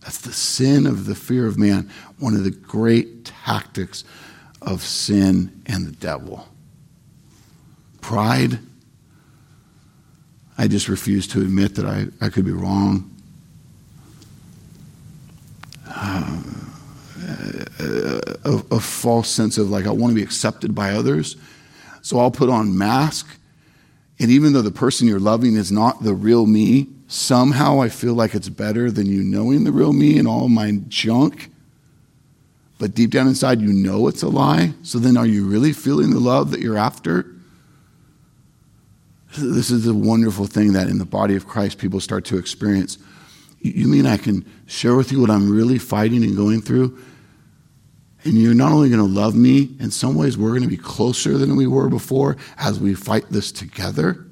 [0.00, 4.04] That's the sin of the fear of man, one of the great tactics
[4.62, 6.48] of sin and the devil.
[8.00, 8.60] Pride
[10.58, 13.10] I just refuse to admit that I, I could be wrong.
[15.88, 16.42] Uh,
[17.78, 21.36] a, a, false sense of like I want to be accepted by others.
[22.02, 23.26] So I'll put on mask.
[24.18, 28.14] And even though the person you're loving is not the real me, somehow I feel
[28.14, 31.50] like it's better than you knowing the real me and all my junk.
[32.78, 34.74] But deep down inside, you know it's a lie.
[34.82, 37.26] So then are you really feeling the love that you're after?
[39.36, 42.98] This is a wonderful thing that in the body of Christ people start to experience.
[43.60, 46.98] You mean I can share with you what I'm really fighting and going through?
[48.24, 50.76] And you're not only going to love me, in some ways, we're going to be
[50.76, 54.26] closer than we were before as we fight this together.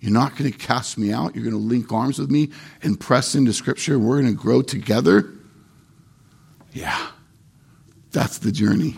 [0.00, 1.34] You're not going to cast me out.
[1.34, 2.50] You're going to link arms with me
[2.82, 3.98] and press into Scripture.
[3.98, 5.30] We're going to grow together.
[6.72, 7.08] Yeah,
[8.10, 8.96] that's the journey.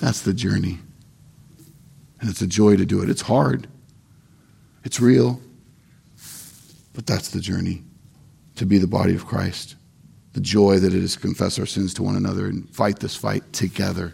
[0.00, 0.78] That's the journey.
[2.26, 3.08] And it's a joy to do it.
[3.08, 3.68] It's hard,
[4.82, 5.40] it's real,
[6.92, 7.84] but that's the journey
[8.56, 9.76] to be the body of Christ.
[10.32, 13.14] The joy that it is to confess our sins to one another and fight this
[13.14, 14.12] fight together.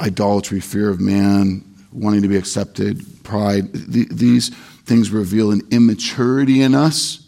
[0.00, 4.48] Idolatry, fear of man, wanting to be accepted, pride, these
[4.84, 7.24] things reveal an immaturity in us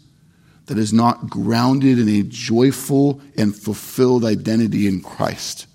[0.65, 5.67] that is not grounded in a joyful and fulfilled identity in Christ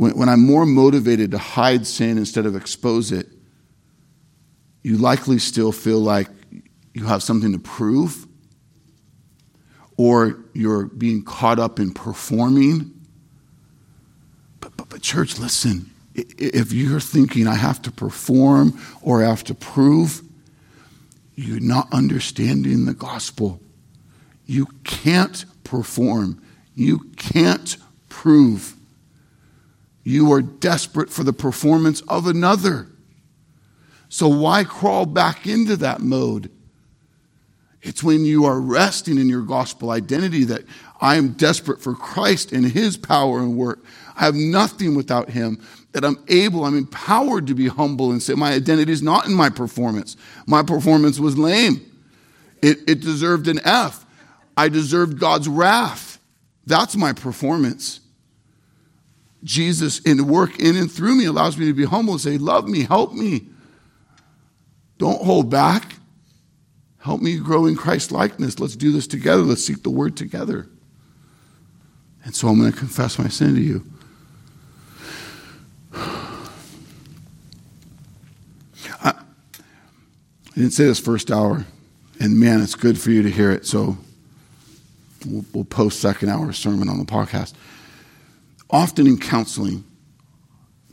[0.00, 3.28] when, when I'm more motivated to hide sin instead of expose it,
[4.82, 6.26] you likely still feel like
[6.94, 8.26] you have something to prove,
[9.98, 12.92] or you're being caught up in performing.
[14.60, 15.90] But, but, but, church, listen.
[16.14, 20.22] If you're thinking I have to perform or I have to prove,
[21.34, 23.60] you're not understanding the gospel.
[24.46, 26.42] You can't perform,
[26.74, 27.76] you can't
[28.08, 28.76] prove.
[30.10, 32.88] You are desperate for the performance of another.
[34.08, 36.50] So why crawl back into that mode?
[37.80, 40.64] It's when you are resting in your gospel identity that
[41.00, 43.84] I am desperate for Christ and his power and work.
[44.16, 48.34] I have nothing without him, that I'm able, I'm empowered to be humble and say,
[48.34, 50.16] My identity is not in my performance.
[50.46, 51.80] My performance was lame,
[52.60, 54.04] it, it deserved an F.
[54.56, 56.18] I deserved God's wrath.
[56.66, 57.99] That's my performance.
[59.42, 62.68] Jesus, in work in and through me, allows me to be humble and say, Love
[62.68, 63.46] me, help me.
[64.98, 65.94] Don't hold back.
[66.98, 68.60] Help me grow in Christ likeness.
[68.60, 69.42] Let's do this together.
[69.42, 70.68] Let's seek the word together.
[72.24, 73.86] And so I'm going to confess my sin to you.
[79.02, 79.14] I,
[80.54, 81.64] didn't say this first hour,
[82.20, 83.64] and man, it's good for you to hear it.
[83.64, 83.96] So
[85.24, 87.54] we'll, we'll post second hour sermon on the podcast.
[88.70, 89.84] Often in counseling,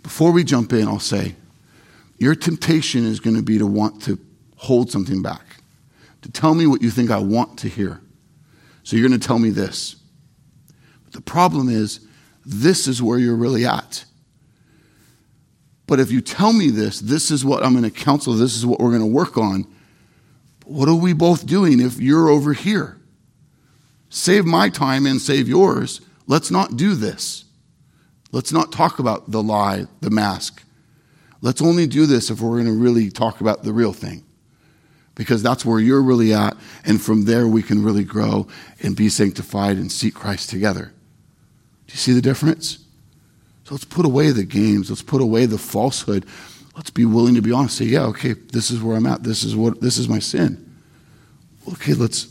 [0.01, 1.35] before we jump in, I'll say,
[2.17, 4.19] your temptation is going to be to want to
[4.55, 5.45] hold something back,
[6.23, 8.01] to tell me what you think I want to hear.
[8.83, 9.97] So you're going to tell me this.
[11.03, 11.99] But the problem is,
[12.45, 14.05] this is where you're really at.
[15.85, 18.65] But if you tell me this, this is what I'm going to counsel, this is
[18.65, 19.67] what we're going to work on.
[20.65, 22.97] What are we both doing if you're over here?
[24.09, 26.01] Save my time and save yours.
[26.25, 27.45] Let's not do this.
[28.31, 30.63] Let's not talk about the lie, the mask.
[31.41, 34.23] Let's only do this if we're going to really talk about the real thing.
[35.15, 36.55] Because that's where you're really at.
[36.85, 38.47] And from there, we can really grow
[38.81, 40.93] and be sanctified and seek Christ together.
[41.87, 42.79] Do you see the difference?
[43.63, 44.89] So let's put away the games.
[44.89, 46.25] Let's put away the falsehood.
[46.75, 47.77] Let's be willing to be honest.
[47.77, 49.23] Say, yeah, okay, this is where I'm at.
[49.23, 50.63] This is what this is my sin.
[51.73, 52.27] Okay, let's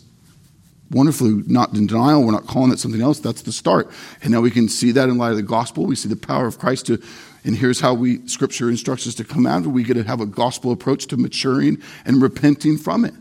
[0.90, 2.22] wonderfully not in denial.
[2.24, 3.18] We're not calling it something else.
[3.20, 3.90] That's the start.
[4.22, 5.86] And now we can see that in light of the gospel.
[5.86, 7.02] We see the power of Christ to
[7.46, 9.60] and here's how we, Scripture instructs us to come out.
[9.60, 9.68] of it.
[9.68, 13.14] We get to have a gospel approach to maturing and repenting from it.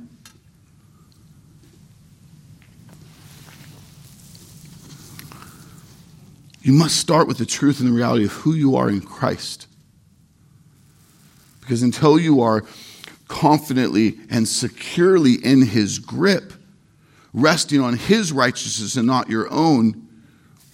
[6.64, 9.68] You must start with the truth and the reality of who you are in Christ.
[11.60, 12.64] Because until you are
[13.28, 16.54] confidently and securely in His grip,
[17.36, 20.08] resting on His righteousness and not your own,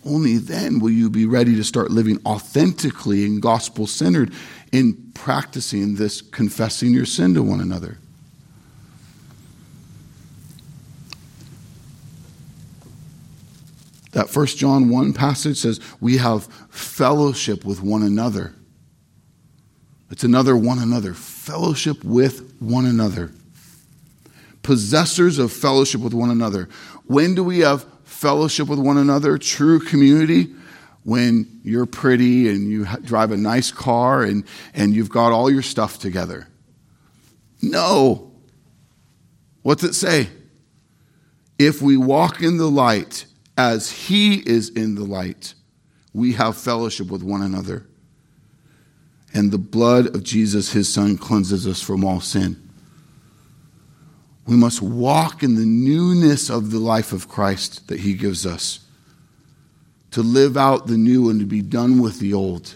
[0.06, 4.32] only then will you be ready to start living authentically and gospel centered
[4.72, 7.98] in practicing this confessing your sin to one another.
[14.12, 18.54] That First John 1 passage says, We have fellowship with one another.
[20.10, 21.14] It's another one another.
[21.14, 23.32] Fellowship with one another.
[24.64, 26.70] Possessors of fellowship with one another.
[27.06, 30.54] When do we have fellowship with one another, true community,
[31.04, 34.44] when you're pretty and you drive a nice car and,
[34.74, 36.48] and you've got all your stuff together.
[37.62, 38.32] No.
[39.64, 40.30] What's it say?
[41.58, 43.26] If we walk in the light
[43.58, 45.54] as he is in the light,
[46.14, 47.88] we have fellowship with one another.
[49.34, 52.71] And the blood of Jesus, his son, cleanses us from all sin.
[54.52, 58.82] We must walk in the newness of the life of Christ that He gives us.
[60.12, 62.76] To live out the new and to be done with the old.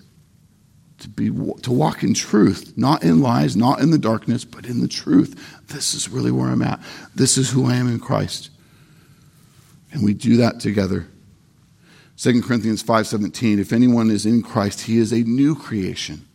[0.99, 1.25] To, be,
[1.63, 5.61] to walk in truth, not in lies, not in the darkness, but in the truth.
[5.67, 6.79] This is really where I'm at.
[7.13, 8.51] This is who I am in Christ.
[9.91, 11.09] And we do that together.
[12.15, 16.25] 2 Corinthians 5:17 If anyone is in Christ he is a new creation.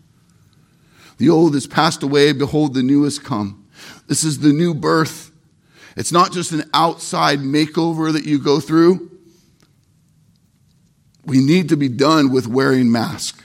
[1.17, 3.67] The old has passed away behold the new has come.
[4.07, 5.30] This is the new birth.
[5.97, 9.11] It's not just an outside makeover that you go through.
[11.25, 13.43] We need to be done with wearing masks.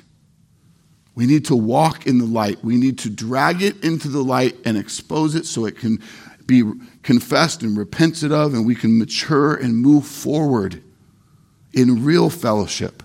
[1.15, 2.63] We need to walk in the light.
[2.63, 6.01] We need to drag it into the light and expose it so it can
[6.45, 6.63] be
[7.03, 10.83] confessed and repented of, and we can mature and move forward
[11.73, 13.01] in real fellowship.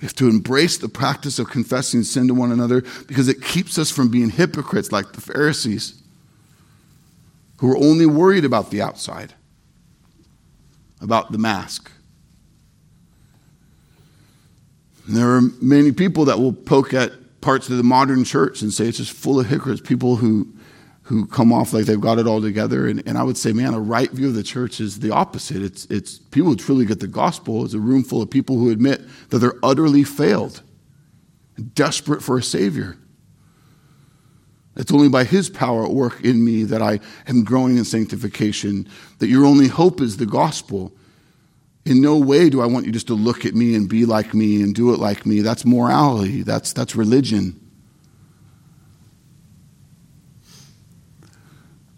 [0.00, 3.78] We have to embrace the practice of confessing sin to one another because it keeps
[3.78, 6.02] us from being hypocrites like the Pharisees
[7.58, 9.32] who were only worried about the outside,
[11.00, 11.90] about the mask.
[15.06, 18.72] And there are many people that will poke at parts of the modern church and
[18.72, 20.52] say it's just full of hypocrites, people who,
[21.06, 22.88] who come off like they've got it all together.
[22.88, 25.62] And, and I would say, man, a right view of the church is the opposite.
[25.62, 27.64] It's, it's people who truly get the gospel.
[27.64, 30.62] It's a room full of people who admit that they're utterly failed,
[31.74, 32.96] desperate for a Savior.
[34.74, 36.98] It's only by His power at work in me that I
[37.28, 38.88] am growing in sanctification,
[39.20, 40.92] that your only hope is the gospel.
[41.84, 44.34] In no way do I want you just to look at me and be like
[44.34, 45.40] me and do it like me.
[45.40, 47.60] That's morality, that's, that's religion.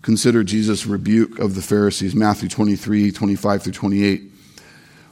[0.02, 4.22] Consider Jesus' rebuke of the Pharisees, Matthew 23, 25 through 28.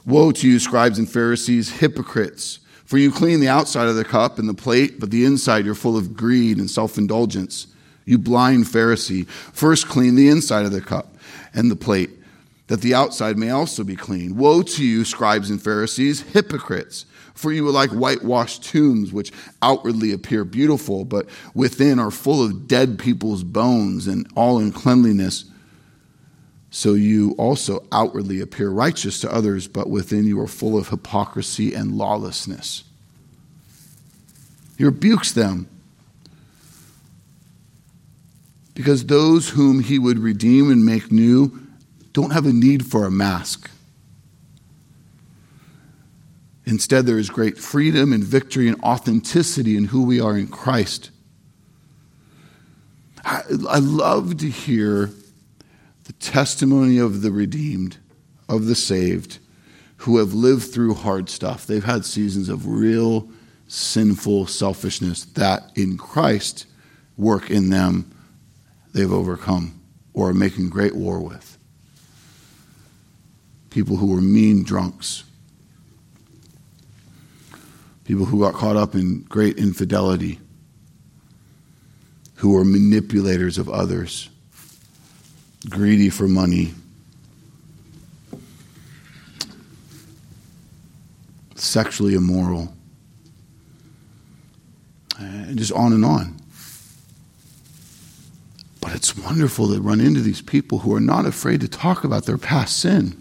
[0.07, 2.61] Woe to you, scribes and Pharisees, hypocrites!
[2.85, 5.75] For you clean the outside of the cup and the plate, but the inside you're
[5.75, 7.67] full of greed and self indulgence.
[8.05, 11.17] You blind Pharisee, first clean the inside of the cup
[11.53, 12.11] and the plate,
[12.69, 14.37] that the outside may also be clean.
[14.37, 17.07] Woe to you, scribes and Pharisees, hypocrites!
[17.37, 19.31] For you are like whitewashed tombs, which
[19.61, 25.45] outwardly appear beautiful, but within are full of dead people's bones and all uncleanliness.
[26.71, 31.75] So you also outwardly appear righteous to others, but within you are full of hypocrisy
[31.75, 32.85] and lawlessness.
[34.79, 35.69] He rebukes them
[38.73, 41.61] because those whom he would redeem and make new
[42.15, 43.71] don't have a need for a mask.
[46.67, 51.11] Instead, there is great freedom and victory and authenticity in who we are in Christ.
[53.25, 55.11] I, I love to hear
[56.05, 57.99] the testimony of the redeemed,
[58.49, 59.39] of the saved,
[59.99, 61.67] who have lived through hard stuff.
[61.67, 63.29] They've had seasons of real
[63.69, 66.67] sinful selfishness that in Christ
[67.17, 68.11] work in them
[68.93, 69.81] they've overcome
[70.15, 71.59] or are making great war with.
[73.71, 75.25] People who were mean drunks,
[78.07, 80.39] people who got caught up in great infidelity,
[82.37, 84.31] who were manipulators of others,
[85.69, 86.73] greedy for money,
[91.57, 92.73] sexually immoral,
[95.19, 96.37] and just on and on.
[98.81, 102.25] But it's wonderful to run into these people who are not afraid to talk about
[102.25, 103.21] their past sin.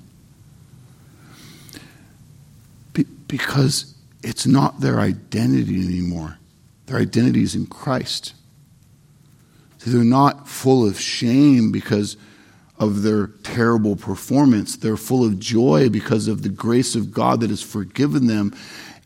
[2.93, 3.94] Be- because
[4.25, 6.39] it's not their identity anymore.
[6.87, 8.33] Their identity is in Christ.
[9.77, 12.17] So they're not full of shame because
[12.79, 14.77] of their terrible performance.
[14.77, 18.53] They're full of joy because of the grace of God that has forgiven them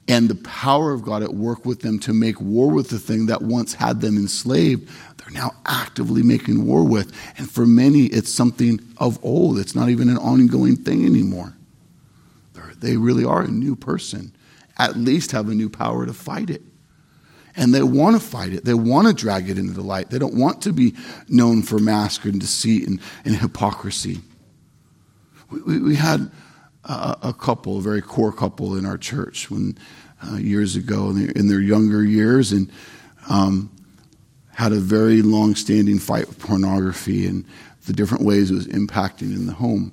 [0.07, 3.25] and the power of God at work with them to make war with the thing
[3.25, 4.89] that once had them enslaved.
[5.17, 7.13] They're now actively making war with.
[7.37, 9.59] And for many, it's something of old.
[9.59, 11.53] It's not even an ongoing thing anymore.
[12.53, 14.31] They're, they really are a new person
[14.79, 16.63] at least have a new power to fight it.
[17.55, 18.63] And they want to fight it.
[18.63, 20.09] They want to drag it into the light.
[20.09, 20.95] They don't want to be
[21.27, 24.19] known for mask and deceit and, and hypocrisy.
[25.51, 26.31] We, we, we had
[26.85, 29.77] a, a, couple, a very core couple in our church when
[30.25, 32.71] uh, years ago in their, in their, younger years and
[33.29, 33.71] um,
[34.53, 37.45] had a very long-standing fight with pornography and
[37.85, 39.91] the different ways it was impacting in the home.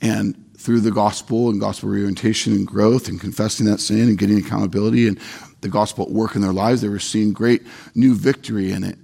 [0.00, 4.38] And through the gospel and gospel reorientation and growth and confessing that sin and getting
[4.38, 5.18] accountability and
[5.60, 7.62] the gospel at work in their lives, they were seeing great
[7.96, 8.96] new victory in it.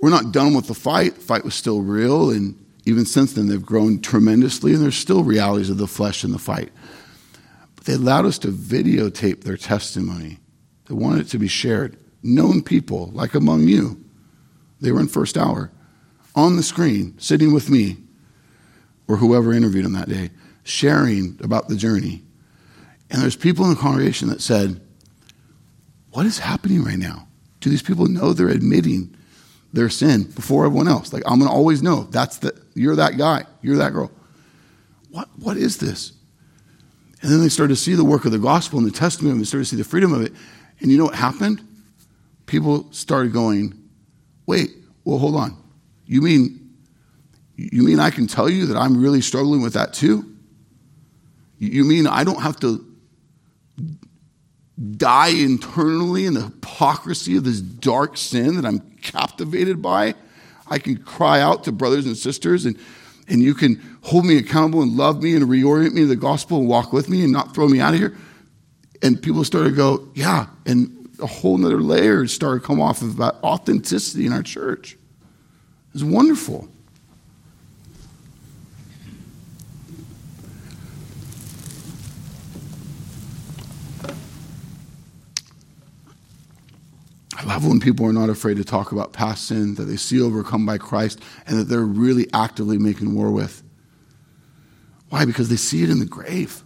[0.00, 1.14] We're not done with the fight.
[1.14, 5.22] The fight was still real, and even since then, they've grown tremendously, and there's still
[5.22, 6.72] realities of the flesh in the fight.
[7.76, 10.38] But they allowed us to videotape their testimony.
[10.86, 11.96] They wanted it to be shared.
[12.24, 14.02] Known people, like among you,
[14.80, 15.70] they were in first hour,
[16.34, 17.98] on the screen, sitting with me,
[19.06, 20.30] or whoever interviewed them that day
[20.68, 22.22] sharing about the journey.
[23.10, 24.80] And there's people in the congregation that said,
[26.10, 27.28] What is happening right now?
[27.60, 29.16] Do these people know they're admitting
[29.72, 31.12] their sin before everyone else?
[31.12, 34.10] Like, I'm going to always know that's the, you're that guy, you're that girl.
[35.10, 36.12] What, what is this?
[37.22, 39.40] And then they started to see the work of the gospel and the testimony, and
[39.40, 40.32] they started to see the freedom of it.
[40.80, 41.66] And you know what happened?
[42.46, 43.74] People started going,
[44.46, 44.70] Wait,
[45.04, 45.56] well, hold on.
[46.06, 46.58] You mean
[47.58, 50.37] you mean I can tell you that I'm really struggling with that too?
[51.58, 52.84] You mean I don't have to
[54.96, 60.14] die internally in the hypocrisy of this dark sin that I'm captivated by?
[60.68, 62.78] I can cry out to brothers and sisters and,
[63.26, 66.58] and you can hold me accountable and love me and reorient me to the gospel
[66.58, 68.16] and walk with me and not throw me out of here.
[69.02, 70.46] And people started to go, yeah.
[70.66, 74.94] And a whole other layer started to come off of about authenticity in our church.
[74.94, 76.04] It was
[87.46, 87.62] wonderful.
[87.62, 90.66] love when people are not afraid to talk about past sin that they see overcome
[90.66, 93.62] by Christ and that they're really actively making war with.
[95.08, 95.24] Why?
[95.24, 96.62] Because they see it in the grave.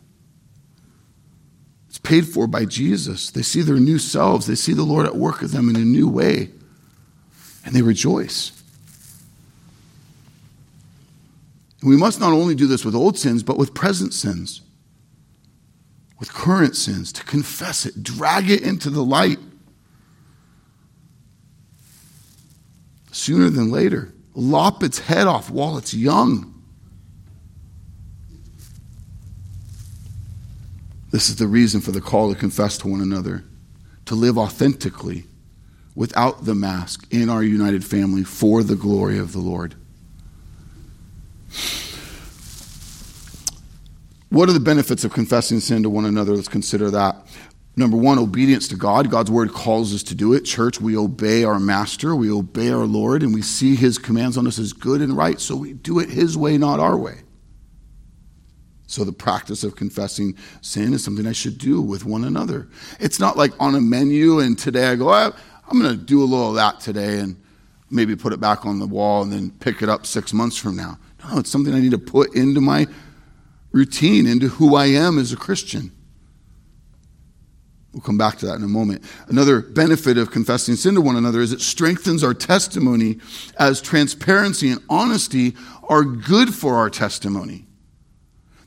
[1.88, 3.30] It's paid for by Jesus.
[3.30, 4.46] They see their new selves.
[4.46, 6.50] They see the Lord at work with them in a new way.
[7.64, 8.50] And they rejoice.
[11.82, 14.62] And we must not only do this with old sins, but with present sins,
[16.18, 19.38] with current sins, to confess it, drag it into the light.
[23.22, 24.12] Sooner than later.
[24.34, 26.60] Lop its head off while it's young.
[31.12, 33.44] This is the reason for the call to confess to one another,
[34.06, 35.26] to live authentically,
[35.94, 39.76] without the mask, in our united family for the glory of the Lord.
[44.30, 46.34] What are the benefits of confessing sin to one another?
[46.34, 47.24] Let's consider that.
[47.74, 49.10] Number one, obedience to God.
[49.10, 50.42] God's word calls us to do it.
[50.42, 54.46] Church, we obey our master, we obey our Lord, and we see his commands on
[54.46, 57.22] us as good and right, so we do it his way, not our way.
[58.86, 62.68] So the practice of confessing sin is something I should do with one another.
[63.00, 65.34] It's not like on a menu and today I go, oh,
[65.66, 67.42] I'm going to do a little of that today and
[67.90, 70.76] maybe put it back on the wall and then pick it up six months from
[70.76, 70.98] now.
[71.24, 72.86] No, it's something I need to put into my
[73.70, 75.90] routine, into who I am as a Christian.
[77.92, 79.04] We'll come back to that in a moment.
[79.28, 83.18] Another benefit of confessing sin to one another is it strengthens our testimony
[83.58, 85.54] as transparency and honesty
[85.88, 87.66] are good for our testimony.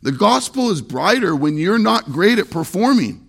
[0.04, 3.25] The gospel is brighter when you're not great at performing.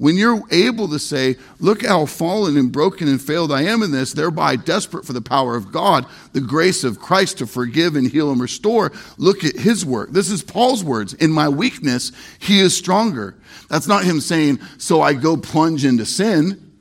[0.00, 3.90] When you're able to say, Look how fallen and broken and failed I am in
[3.90, 8.10] this, thereby desperate for the power of God, the grace of Christ to forgive and
[8.10, 10.10] heal and restore, look at his work.
[10.12, 11.12] This is Paul's words.
[11.12, 13.36] In my weakness, he is stronger.
[13.68, 16.72] That's not him saying, So I go plunge into sin.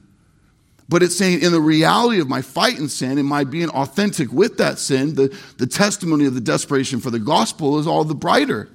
[0.88, 4.32] But it's saying, in the reality of my fight in sin and my being authentic
[4.32, 8.16] with that sin, the, the testimony of the desperation for the gospel is all the
[8.16, 8.70] brighter.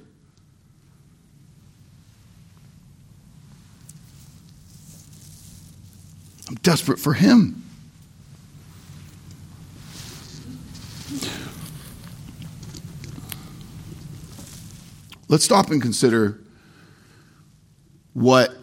[6.47, 7.63] I'm desperate for Him.
[15.27, 16.39] Let's stop and consider
[18.13, 18.55] what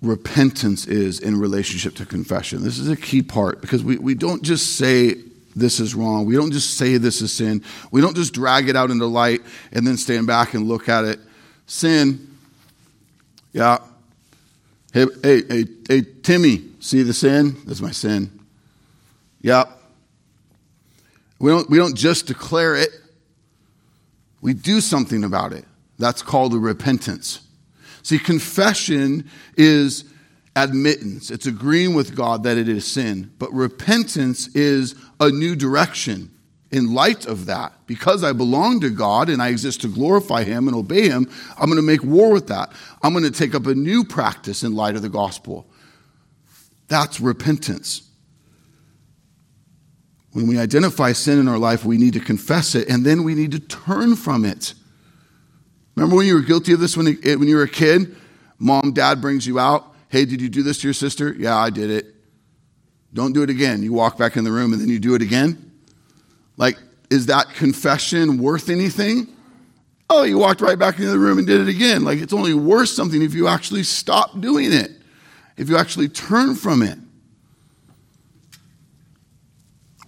[0.00, 2.62] repentance is in relationship to confession.
[2.62, 5.16] This is a key part because we, we don't just say
[5.56, 6.24] this is wrong.
[6.24, 7.62] We don't just say this is sin.
[7.90, 9.42] We don't just drag it out into light
[9.72, 11.18] and then stand back and look at it.
[11.66, 12.34] Sin,
[13.52, 13.78] yeah.
[14.92, 17.56] Hey, hey, hey, hey Timmy, see the sin?
[17.64, 18.40] That's my sin.
[19.42, 19.70] Yep.
[21.38, 22.90] We don't, we don't just declare it,
[24.42, 25.64] we do something about it.
[25.98, 27.40] That's called a repentance.
[28.02, 30.04] See, confession is
[30.56, 33.30] admittance, it's agreeing with God that it is sin.
[33.38, 36.30] But repentance is a new direction
[36.70, 37.72] in light of that.
[37.86, 41.66] Because I belong to God and I exist to glorify Him and obey Him, I'm
[41.66, 42.72] going to make war with that.
[43.02, 45.66] I'm going to take up a new practice in light of the gospel.
[46.88, 48.02] That's repentance.
[50.32, 53.34] When we identify sin in our life, we need to confess it and then we
[53.34, 54.74] need to turn from it.
[55.96, 58.16] Remember when you were guilty of this when, when you were a kid?
[58.58, 59.92] Mom, dad brings you out.
[60.08, 61.34] Hey, did you do this to your sister?
[61.36, 62.14] Yeah, I did it.
[63.12, 63.82] Don't do it again.
[63.82, 65.69] You walk back in the room and then you do it again.
[66.60, 66.76] Like,
[67.08, 69.34] is that confession worth anything?
[70.10, 72.04] Oh, you walked right back into the room and did it again.
[72.04, 74.90] Like, it's only worth something if you actually stop doing it,
[75.56, 76.98] if you actually turn from it.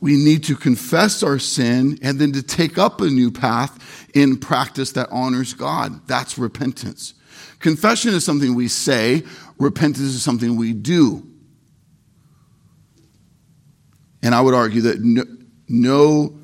[0.03, 4.36] We need to confess our sin and then to take up a new path in
[4.36, 6.07] practice that honors God.
[6.07, 7.14] That's repentance.
[7.61, 9.22] Confession is something we say,
[9.59, 11.26] repentance is something we do.
[14.22, 15.24] And I would argue that no,
[15.66, 16.41] no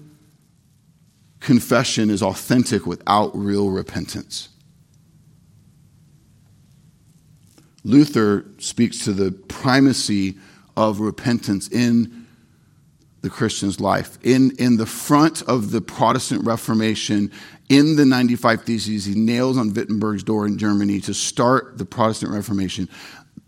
[1.41, 4.49] confession is authentic without real repentance.
[7.85, 10.37] Luther speaks to the primacy
[10.77, 12.27] of repentance in
[13.23, 14.19] the Christian's life.
[14.23, 17.33] In, in the front of the Protestant Reformation,
[17.69, 22.33] in the 95 Theses, he nails on Wittenberg's door in Germany to start the Protestant
[22.33, 22.89] Reformation.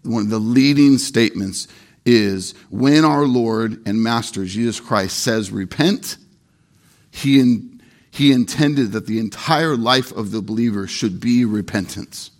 [0.02, 1.68] One of the leading statements
[2.04, 6.16] is when our Lord and Master Jesus Christ says repent,
[7.10, 7.79] he, in,
[8.10, 12.30] he intended that the entire life of the believer should be repentance.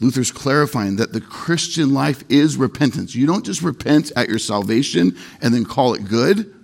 [0.00, 3.14] Luther's clarifying that the Christian life is repentance.
[3.14, 6.54] You don't just repent at your salvation and then call it good.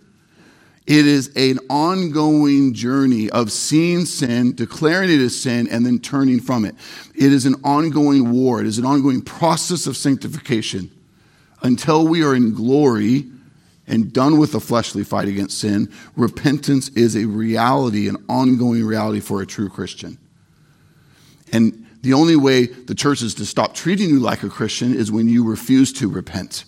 [0.86, 6.40] It is an ongoing journey of seeing sin, declaring it as sin, and then turning
[6.40, 6.76] from it.
[7.14, 8.60] It is an ongoing war.
[8.60, 10.90] It is an ongoing process of sanctification.
[11.62, 13.24] Until we are in glory
[13.86, 19.20] and done with the fleshly fight against sin, repentance is a reality, an ongoing reality
[19.20, 20.18] for a true Christian.
[21.52, 25.12] And the only way the church is to stop treating you like a Christian is
[25.12, 26.64] when you refuse to repent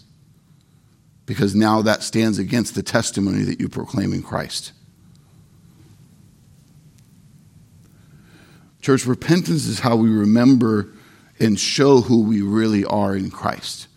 [1.27, 4.73] because now that stands against the testimony that you proclaim in Christ.
[8.81, 10.89] Church, repentance is how we remember
[11.41, 13.89] and show who we really are in Christ.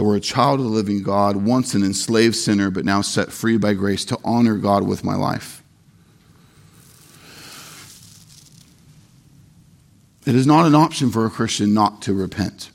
[0.00, 3.30] That we're a child of the living God, once an enslaved sinner, but now set
[3.30, 5.62] free by grace to honor God with my life.
[10.24, 12.70] It is not an option for a Christian not to repent.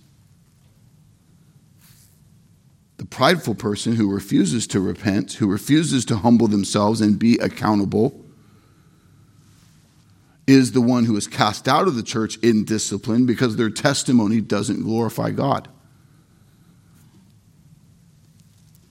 [2.97, 8.23] The prideful person who refuses to repent, who refuses to humble themselves and be accountable,
[10.45, 14.41] is the one who is cast out of the church in discipline because their testimony
[14.41, 15.69] doesn't glorify God.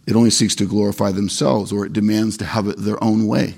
[0.06, 3.54] It only seeks to glorify themselves or it demands to have it their own way.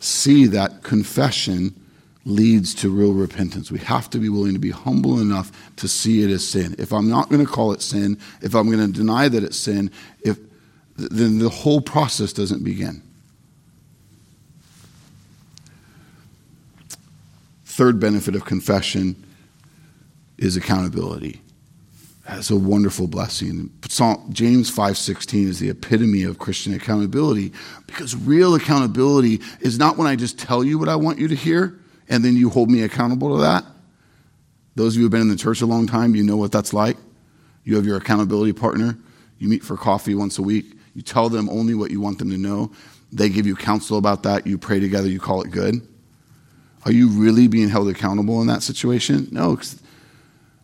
[0.00, 1.78] See that confession
[2.24, 3.70] leads to real repentance.
[3.70, 6.74] We have to be willing to be humble enough to see it as sin.
[6.78, 9.56] If I'm not going to call it sin, if I'm going to deny that it's
[9.56, 10.38] sin, if,
[10.96, 13.02] then the whole process doesn't begin.
[17.64, 19.24] Third benefit of confession
[20.38, 21.40] is accountability.
[22.26, 23.70] That's a wonderful blessing.
[23.88, 27.52] Psalm, James 5:16 is the epitome of Christian accountability
[27.86, 31.34] because real accountability is not when I just tell you what I want you to
[31.34, 33.64] hear and then you hold me accountable to that.
[34.76, 36.52] Those of you who have been in the church a long time, you know what
[36.52, 36.96] that's like.
[37.64, 38.98] You have your accountability partner.
[39.38, 40.76] You meet for coffee once a week.
[40.94, 42.70] You tell them only what you want them to know.
[43.12, 44.46] They give you counsel about that.
[44.46, 45.08] You pray together.
[45.08, 45.86] You call it good.
[46.84, 49.28] Are you really being held accountable in that situation?
[49.30, 49.81] No, because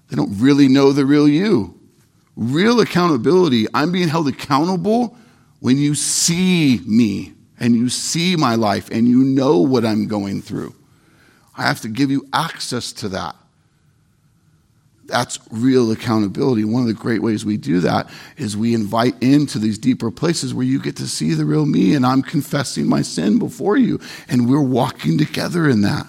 [0.08, 1.78] they don't really know the real you.
[2.36, 5.16] Real accountability, I'm being held accountable
[5.60, 10.40] when you see me and you see my life and you know what I'm going
[10.40, 10.74] through.
[11.56, 13.34] I have to give you access to that.
[15.06, 16.64] That's real accountability.
[16.64, 20.54] One of the great ways we do that is we invite into these deeper places
[20.54, 24.00] where you get to see the real me and I'm confessing my sin before you
[24.28, 26.06] and we're walking together in that.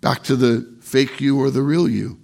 [0.00, 2.18] Back to the fake you or the real you.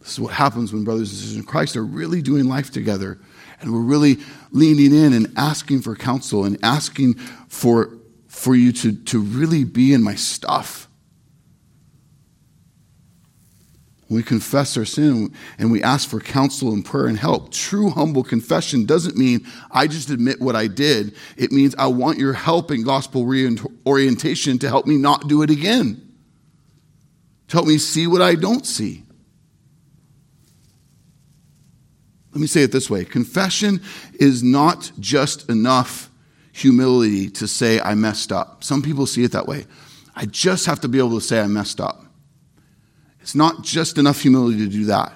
[0.00, 3.20] This is what happens when brothers and sisters in Christ are really doing life together
[3.60, 4.18] and we're really
[4.50, 9.92] leaning in and asking for counsel and asking for, for you to, to really be
[9.92, 10.88] in my stuff.
[14.01, 17.90] When we confess our sin and we ask for counsel and prayer and help, true
[17.90, 21.14] humble confession doesn't mean I just admit what I did.
[21.36, 23.22] It means I want your help in gospel
[23.86, 26.14] orientation to help me not do it again,
[27.48, 29.04] to help me see what I don't see.
[32.32, 33.82] Let me say it this way confession
[34.14, 36.10] is not just enough
[36.52, 38.62] humility to say, I messed up.
[38.62, 39.66] Some people see it that way.
[40.14, 42.04] I just have to be able to say, I messed up.
[43.22, 45.12] It's not just enough humility to do that.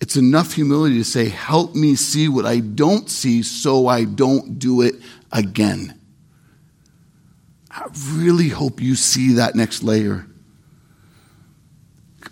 [0.00, 4.58] It's enough humility to say, Help me see what I don't see so I don't
[4.58, 4.94] do it
[5.32, 5.98] again.
[7.70, 10.26] I really hope you see that next layer.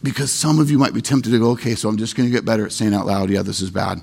[0.02, 2.32] Because some of you might be tempted to go, okay, so I'm just going to
[2.32, 4.02] get better at saying out loud, yeah, this is bad.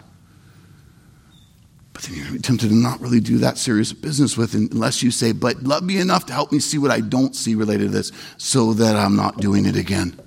[1.93, 4.53] But then you're going to be tempted to not really do that serious business with
[4.55, 7.55] unless you say, but love me enough to help me see what I don't see
[7.55, 10.19] related to this so that I'm not doing it again.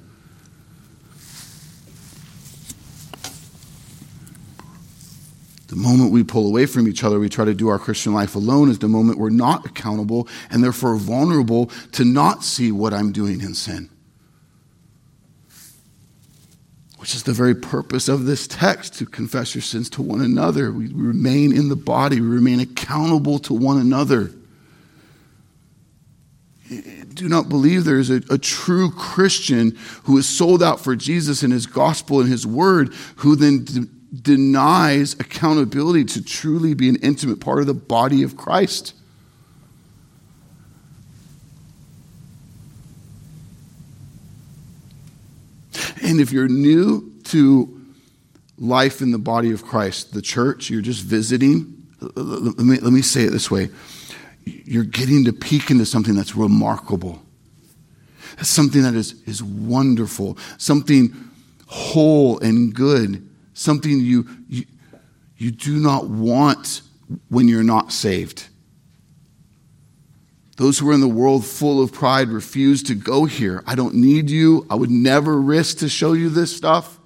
[5.69, 8.37] The moment we pull away from each other, we try to do our Christian life
[8.37, 13.13] alone, is the moment we're not accountable and therefore vulnerable to not see what I'm
[13.13, 13.91] doing in sin
[17.07, 20.73] which is the very purpose of this text to confess your sins to one another.
[20.73, 24.33] We remain in the body, we remain accountable to one another.
[27.15, 31.45] Do not believe there is a, a, true Christian who is sold out for Jesus
[31.45, 37.41] and his gospel and his word, who then denies accountability to truly be an intimate
[37.41, 38.95] part of the body of Christ.
[46.03, 47.73] And if you're new to
[48.59, 53.03] life in the body of Christ, the church, you're just visiting, let me, let me
[53.03, 53.71] say it this way
[54.47, 57.21] you're getting to peek into something that's remarkable.
[58.43, 61.13] Something that is, is wonderful, something
[61.67, 63.26] whole and good,
[63.57, 64.65] something you, you,
[65.37, 66.83] you do not want
[67.29, 68.49] when you're not saved.
[70.57, 73.63] Those who are in the world full of pride refuse to go here.
[73.67, 74.67] I don't need you.
[74.71, 76.99] I would never risk to show you this stuff.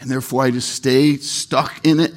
[0.00, 2.12] And therefore, I just stay stuck in it.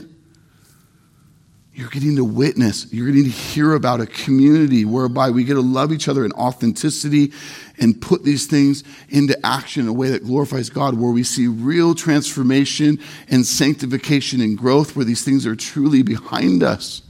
[1.76, 5.62] You're getting to witness, you're getting to hear about a community whereby we get to
[5.62, 7.34] love each other in authenticity
[7.78, 11.48] and put these things into action in a way that glorifies God, where we see
[11.48, 12.98] real transformation
[13.28, 17.02] and sanctification and growth, where these things are truly behind us.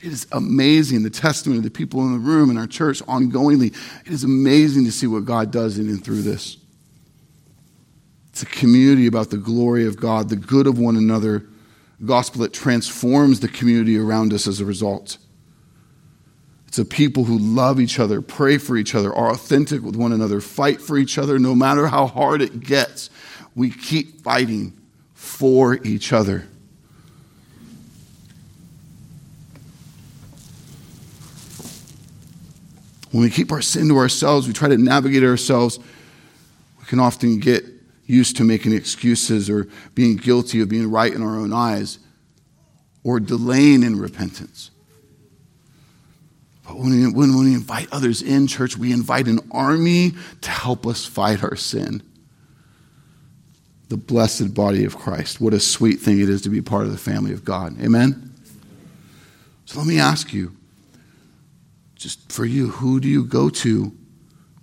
[0.00, 3.76] It is amazing the testimony of the people in the room in our church ongoingly.
[4.06, 6.56] It is amazing to see what God does in and through this.
[8.30, 11.44] It's a community about the glory of God, the good of one another,
[12.04, 15.18] gospel that transforms the community around us as a result.
[16.66, 20.12] It's a people who love each other, pray for each other, are authentic with one
[20.12, 23.10] another, fight for each other no matter how hard it gets.
[23.54, 24.78] We keep fighting
[25.14, 26.48] for each other.
[33.10, 35.78] When we keep our sin to ourselves, we try to navigate ourselves,
[36.80, 37.71] we can often get
[38.12, 41.98] used to making excuses or being guilty of being right in our own eyes
[43.02, 44.70] or delaying in repentance.
[46.66, 50.86] But when we, when we invite others in, church, we invite an army to help
[50.86, 52.02] us fight our sin.
[53.88, 55.40] The blessed body of Christ.
[55.40, 57.80] What a sweet thing it is to be part of the family of God.
[57.82, 58.34] Amen?
[59.64, 60.54] So let me ask you
[61.96, 63.90] just for you, who do you go to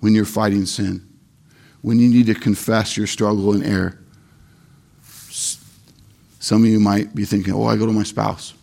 [0.01, 1.08] when you're fighting sin?
[1.81, 3.99] When you need to confess your struggle and error?
[6.39, 8.53] Some of you might be thinking, oh, I go to my spouse.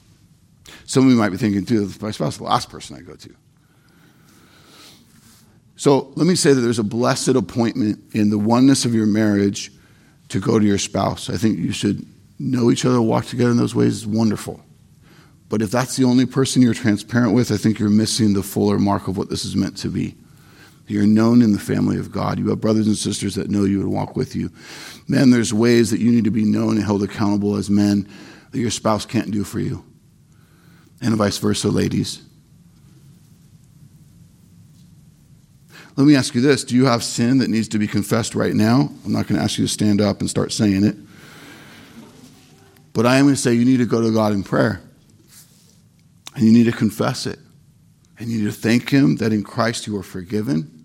[0.84, 3.14] Some of you might be thinking, too, my spouse is the last person I go
[3.14, 3.34] to.
[5.76, 9.70] So let me say that there's a blessed appointment in the oneness of your marriage
[10.28, 11.28] to go to your spouse.
[11.28, 12.06] I think you should
[12.38, 14.60] know each other, walk together in those ways is wonderful.
[15.48, 18.78] But if that's the only person you're transparent with, I think you're missing the fuller
[18.78, 20.16] mark of what this is meant to be.
[20.86, 22.38] You're known in the family of God.
[22.38, 24.50] You have brothers and sisters that know you and walk with you.
[25.08, 28.08] Men, there's ways that you need to be known and held accountable as men
[28.52, 29.84] that your spouse can't do for you.
[31.00, 32.22] And vice versa, ladies.
[35.96, 38.54] Let me ask you this Do you have sin that needs to be confessed right
[38.54, 38.90] now?
[39.04, 40.96] I'm not going to ask you to stand up and start saying it.
[42.92, 44.80] But I am going to say you need to go to God in prayer.
[46.34, 47.38] And you need to confess it.
[48.18, 50.75] And you need to thank Him that in Christ you are forgiven.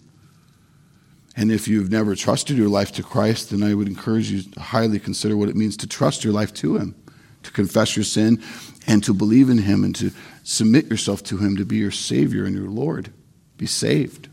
[1.42, 4.60] And if you've never trusted your life to Christ, then I would encourage you to
[4.60, 6.94] highly consider what it means to trust your life to Him,
[7.42, 8.44] to confess your sin,
[8.86, 10.12] and to believe in Him, and to
[10.44, 13.12] submit yourself to Him to be your Savior and your Lord.
[13.58, 14.30] Be saved.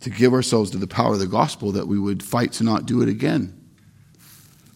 [0.00, 2.86] To give ourselves to the power of the gospel that we would fight to not
[2.86, 3.62] do it again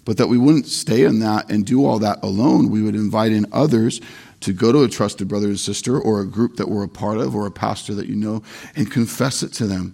[0.07, 2.71] but that we wouldn't stay in that and do all that alone.
[2.71, 4.01] We would invite in others
[4.47, 7.19] to go to a trusted brother or sister or a group that we're a part
[7.19, 8.45] of or a pastor that you know
[8.77, 9.93] and confess it to them.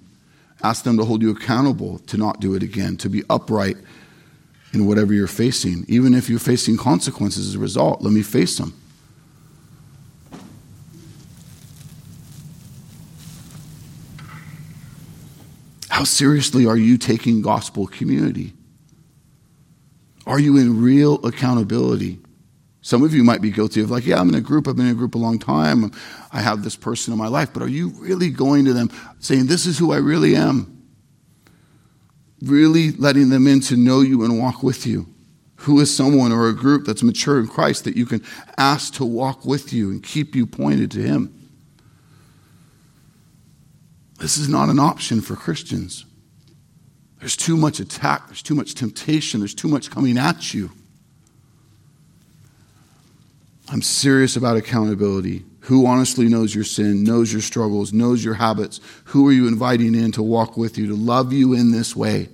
[0.63, 3.79] Ask them to hold you accountable to not do it again, to be upright
[4.75, 5.87] in whatever you're facing.
[5.89, 8.79] Even if you're facing consequences as a result, let me face them.
[15.89, 18.53] How seriously are you taking gospel community?
[20.27, 22.19] Are you in real accountability?
[22.85, 24.87] Some of you might be guilty of, like, yeah, I'm in a group, I've been
[24.87, 25.93] in a group a long time,
[26.33, 29.47] I have this person in my life, but are you really going to them saying,
[29.47, 30.83] this is who I really am?
[32.43, 35.07] Really letting them in to know you and walk with you?
[35.57, 38.21] Who is someone or a group that's mature in Christ that you can
[38.59, 41.51] ask to walk with you and keep you pointed to Him?
[44.19, 46.05] This is not an option for Christians.
[47.21, 50.73] There's too much attack, there's too much temptation, there's too much coming at you.
[53.69, 55.45] I'm serious about accountability.
[55.61, 58.81] Who honestly knows your sin, knows your struggles, knows your habits?
[59.07, 62.29] Who are you inviting in to walk with you, to love you in this way?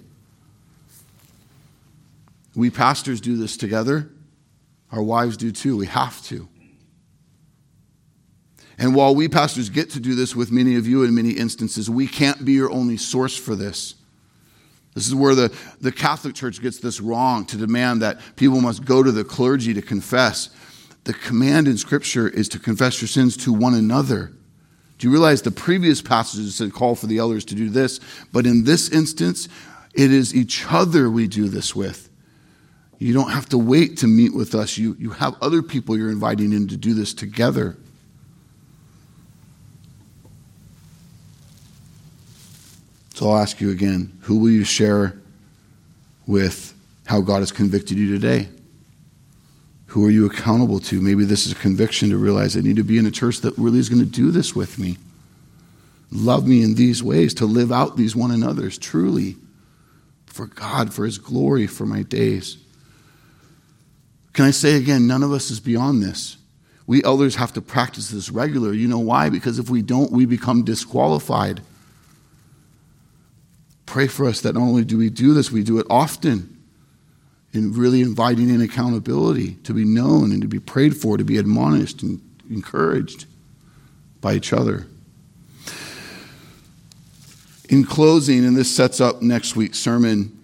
[2.54, 4.08] We pastors do this together.
[4.90, 5.76] Our wives do too.
[5.76, 6.48] We have to.
[8.78, 11.90] And while we pastors get to do this with many of you in many instances,
[11.90, 13.94] we can't be your only source for this.
[14.94, 18.84] This is where the, the Catholic Church gets this wrong to demand that people must
[18.84, 20.50] go to the clergy to confess.
[21.04, 24.32] The command in Scripture is to confess your sins to one another.
[24.98, 28.00] Do you realize the previous passages said call for the elders to do this?
[28.32, 29.48] But in this instance,
[29.94, 32.10] it is each other we do this with.
[32.98, 34.76] You don't have to wait to meet with us.
[34.76, 37.76] You, you have other people you're inviting in to do this together.
[43.14, 45.18] So I'll ask you again who will you share
[46.26, 46.74] with
[47.06, 48.48] how God has convicted you today?
[49.88, 51.00] Who are you accountable to?
[51.00, 53.56] Maybe this is a conviction to realize I need to be in a church that
[53.56, 54.98] really is going to do this with me.
[56.12, 59.36] Love me in these ways, to live out these one another's truly
[60.26, 62.58] for God, for His glory, for my days.
[64.34, 66.36] Can I say again, none of us is beyond this.
[66.86, 68.74] We elders have to practice this regular.
[68.74, 69.30] You know why?
[69.30, 71.62] Because if we don't, we become disqualified.
[73.86, 76.57] Pray for us that not only do we do this, we do it often
[77.52, 81.38] in really inviting in accountability to be known and to be prayed for, to be
[81.38, 82.20] admonished and
[82.50, 83.26] encouraged
[84.20, 84.86] by each other.
[87.68, 90.34] In closing, and this sets up next week's sermon,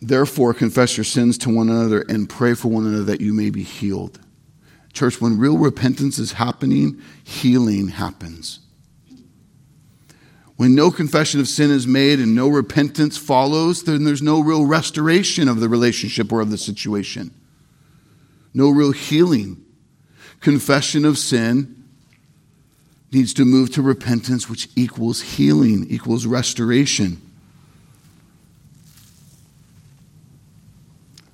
[0.00, 3.50] therefore confess your sins to one another and pray for one another that you may
[3.50, 4.18] be healed.
[4.92, 8.60] Church, when real repentance is happening, healing happens.
[10.60, 14.66] When no confession of sin is made and no repentance follows, then there's no real
[14.66, 17.30] restoration of the relationship or of the situation.
[18.52, 19.64] No real healing.
[20.40, 21.82] Confession of sin
[23.10, 27.22] needs to move to repentance, which equals healing, equals restoration.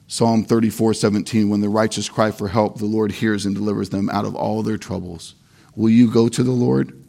[0.06, 4.08] Psalm 34 17, when the righteous cry for help, the Lord hears and delivers them
[4.08, 5.34] out of all their troubles.
[5.74, 7.02] Will you go to the Lord?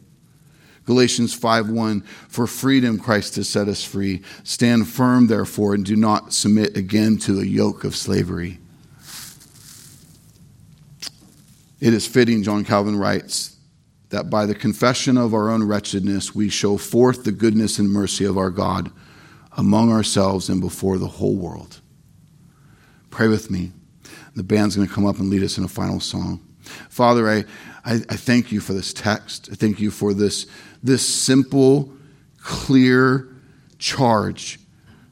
[0.88, 4.22] Galatians 5:1 For freedom Christ has set us free.
[4.42, 8.58] Stand firm therefore and do not submit again to a yoke of slavery.
[11.78, 13.56] It is fitting John Calvin writes
[14.08, 18.24] that by the confession of our own wretchedness we show forth the goodness and mercy
[18.24, 18.90] of our God
[19.58, 21.82] among ourselves and before the whole world.
[23.10, 23.72] Pray with me.
[24.34, 26.40] The band's going to come up and lead us in a final song.
[26.88, 27.44] Father, I,
[27.84, 29.48] I, I thank you for this text.
[29.52, 30.46] I thank you for this
[30.82, 31.92] this simple,
[32.40, 33.28] clear
[33.78, 34.58] charge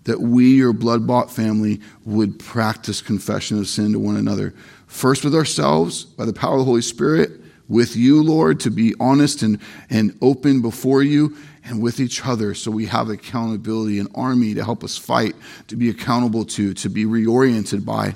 [0.05, 4.55] that we, your blood bought family, would practice confession of sin to one another.
[4.87, 7.31] First with ourselves, by the power of the Holy Spirit,
[7.69, 9.61] with you, Lord, to be honest and,
[9.91, 14.65] and open before you, and with each other so we have accountability, an army to
[14.65, 15.35] help us fight,
[15.67, 18.15] to be accountable to, to be reoriented by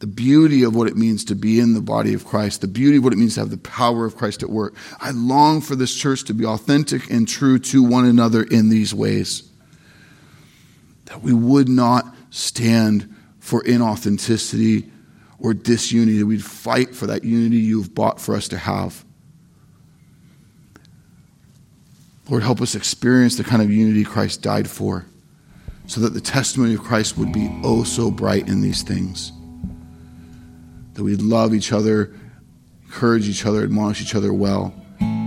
[0.00, 2.98] the beauty of what it means to be in the body of Christ, the beauty
[2.98, 4.74] of what it means to have the power of Christ at work.
[5.00, 8.94] I long for this church to be authentic and true to one another in these
[8.94, 9.50] ways.
[11.06, 14.88] That we would not stand for inauthenticity
[15.40, 19.04] or disunity, that we'd fight for that unity you've bought for us to have.
[22.28, 25.06] Lord, help us experience the kind of unity Christ died for,
[25.86, 29.32] so that the testimony of Christ would be oh so bright in these things
[30.98, 32.12] that we love each other,
[32.86, 34.74] encourage each other, admonish each other well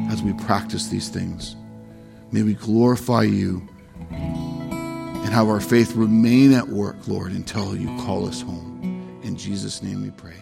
[0.10, 1.56] as we practice these things.
[2.34, 3.66] May we glorify you
[4.10, 9.22] and have our faith remain at work, Lord, until you call us home.
[9.24, 10.41] In Jesus' name we pray.